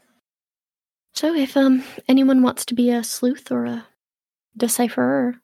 So 1.15 1.35
if 1.35 1.57
um 1.57 1.85
anyone 2.09 2.43
wants 2.43 2.65
to 2.67 2.75
be 2.75 2.91
a 2.91 3.05
sleuth 3.05 3.51
or 3.51 3.65
a 3.67 3.87
decipherer, 4.57 5.37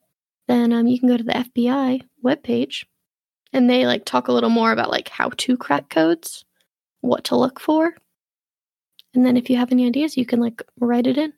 then 0.48 0.72
um 0.72 0.86
you 0.86 0.98
can 0.98 1.08
go 1.08 1.16
to 1.16 1.24
the 1.24 1.32
FBI 1.32 2.02
webpage 2.24 2.84
and 3.52 3.68
they 3.68 3.86
like 3.86 4.04
talk 4.04 4.28
a 4.28 4.32
little 4.32 4.50
more 4.50 4.72
about 4.72 4.90
like 4.90 5.08
how 5.08 5.30
to 5.30 5.56
crack 5.56 5.88
codes, 5.88 6.44
what 7.00 7.24
to 7.24 7.36
look 7.36 7.60
for. 7.60 7.94
And 9.14 9.26
then 9.26 9.36
if 9.36 9.50
you 9.50 9.56
have 9.56 9.72
any 9.72 9.86
ideas, 9.86 10.16
you 10.16 10.26
can 10.26 10.40
like 10.40 10.62
write 10.78 11.06
it 11.06 11.18
in 11.18 11.32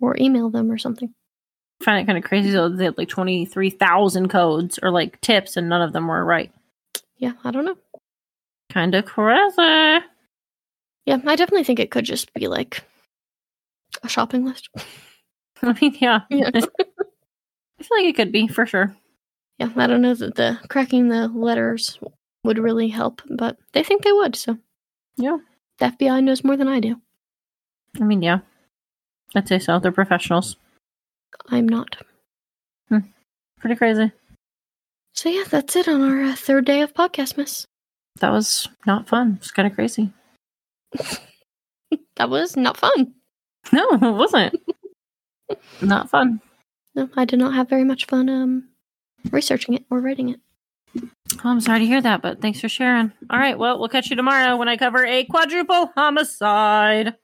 or 0.00 0.16
email 0.18 0.50
them 0.50 0.70
or 0.70 0.78
something. 0.78 1.14
I 1.80 1.84
find 1.84 2.00
it 2.00 2.06
kind 2.06 2.18
of 2.18 2.24
crazy 2.24 2.50
though. 2.50 2.68
They 2.68 2.84
had 2.84 2.98
like 2.98 3.08
23,000 3.08 4.28
codes 4.28 4.78
or 4.82 4.90
like 4.90 5.20
tips 5.20 5.56
and 5.56 5.68
none 5.68 5.82
of 5.82 5.92
them 5.92 6.08
were 6.08 6.24
right. 6.24 6.52
Yeah, 7.16 7.32
I 7.44 7.50
don't 7.50 7.64
know. 7.64 7.76
Kind 8.74 8.94
of 8.96 9.04
crazy. 9.04 10.04
Yeah, 11.06 11.20
I 11.24 11.36
definitely 11.36 11.62
think 11.64 11.78
it 11.78 11.92
could 11.92 12.04
just 12.04 12.34
be 12.34 12.48
like 12.48 12.82
a 14.02 14.08
shopping 14.08 14.44
list. 14.44 14.68
I 15.62 15.72
mean, 15.80 15.96
yeah. 16.00 16.22
Yeah. 16.28 16.50
I 16.54 16.60
feel 16.60 17.96
like 17.98 18.06
it 18.06 18.16
could 18.16 18.32
be 18.32 18.48
for 18.48 18.66
sure. 18.66 18.96
Yeah, 19.58 19.68
I 19.76 19.86
don't 19.86 20.02
know 20.02 20.14
that 20.14 20.34
the 20.34 20.58
cracking 20.68 21.08
the 21.08 21.28
letters 21.28 22.00
would 22.42 22.58
really 22.58 22.88
help, 22.88 23.22
but 23.30 23.56
they 23.72 23.84
think 23.84 24.02
they 24.02 24.10
would, 24.12 24.34
so 24.34 24.58
Yeah. 25.16 25.38
the 25.78 25.86
FBI 25.86 26.24
knows 26.24 26.42
more 26.42 26.56
than 26.56 26.66
I 26.66 26.80
do. 26.80 27.00
I 28.00 28.04
mean, 28.04 28.22
yeah. 28.22 28.40
I'd 29.36 29.46
say 29.46 29.60
so. 29.60 29.78
They're 29.78 29.92
professionals. 29.92 30.56
I'm 31.48 31.68
not. 31.68 31.96
Pretty 33.60 33.76
crazy. 33.76 34.10
So 35.14 35.28
yeah, 35.30 35.44
that's 35.48 35.74
it 35.76 35.88
on 35.88 36.02
our 36.02 36.22
uh, 36.24 36.34
third 36.34 36.66
day 36.66 36.80
of 36.82 36.92
podcastmas. 36.92 37.64
That 38.20 38.30
was 38.32 38.68
not 38.86 39.08
fun. 39.08 39.38
It's 39.40 39.50
kind 39.50 39.66
of 39.68 39.74
crazy. 39.74 40.12
That 42.16 42.30
was 42.30 42.56
not 42.56 42.76
fun. 42.76 43.12
No, 43.72 43.88
it 43.92 44.00
wasn't. 44.00 44.54
not 45.82 46.10
fun. 46.10 46.40
No, 46.94 47.08
I 47.16 47.24
did 47.24 47.40
not 47.40 47.54
have 47.54 47.68
very 47.68 47.82
much 47.84 48.06
fun 48.06 48.28
um 48.28 48.68
researching 49.30 49.74
it 49.74 49.84
or 49.90 50.00
writing 50.00 50.28
it. 50.28 50.40
Oh, 51.44 51.50
I'm 51.50 51.60
sorry 51.60 51.80
to 51.80 51.86
hear 51.86 52.00
that, 52.00 52.22
but 52.22 52.40
thanks 52.40 52.60
for 52.60 52.68
sharing. 52.68 53.10
All 53.30 53.38
right, 53.38 53.58
well, 53.58 53.78
we'll 53.80 53.88
catch 53.88 54.10
you 54.10 54.16
tomorrow 54.16 54.56
when 54.56 54.68
I 54.68 54.76
cover 54.76 55.04
a 55.04 55.24
quadruple 55.24 55.90
homicide. 55.96 57.14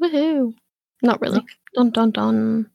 Woohoo! 0.00 0.54
Not 1.02 1.20
really. 1.22 1.42
Dun 1.74 1.90
dun 1.90 2.10
dun. 2.10 2.70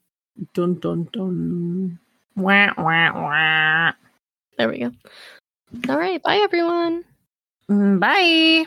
Dun 0.56 0.80
dun 0.80 1.08
dun. 1.14 2.00
Wah 2.36 2.74
wah 2.78 3.12
wah. 3.14 3.92
There 4.58 4.70
we 4.70 4.80
go. 4.80 4.92
All 5.88 6.00
right, 6.00 6.22
bye 6.24 6.38
everyone. 6.38 7.04
Mm, 7.70 8.00
Bye. 8.00 8.66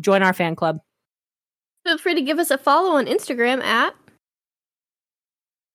join 0.00 0.24
our 0.24 0.32
fan 0.32 0.56
club. 0.56 0.80
Feel 1.84 1.96
free 1.96 2.16
to 2.16 2.22
give 2.22 2.40
us 2.40 2.50
a 2.50 2.58
follow 2.58 2.96
on 2.96 3.06
Instagram 3.06 3.62
at 3.62 3.94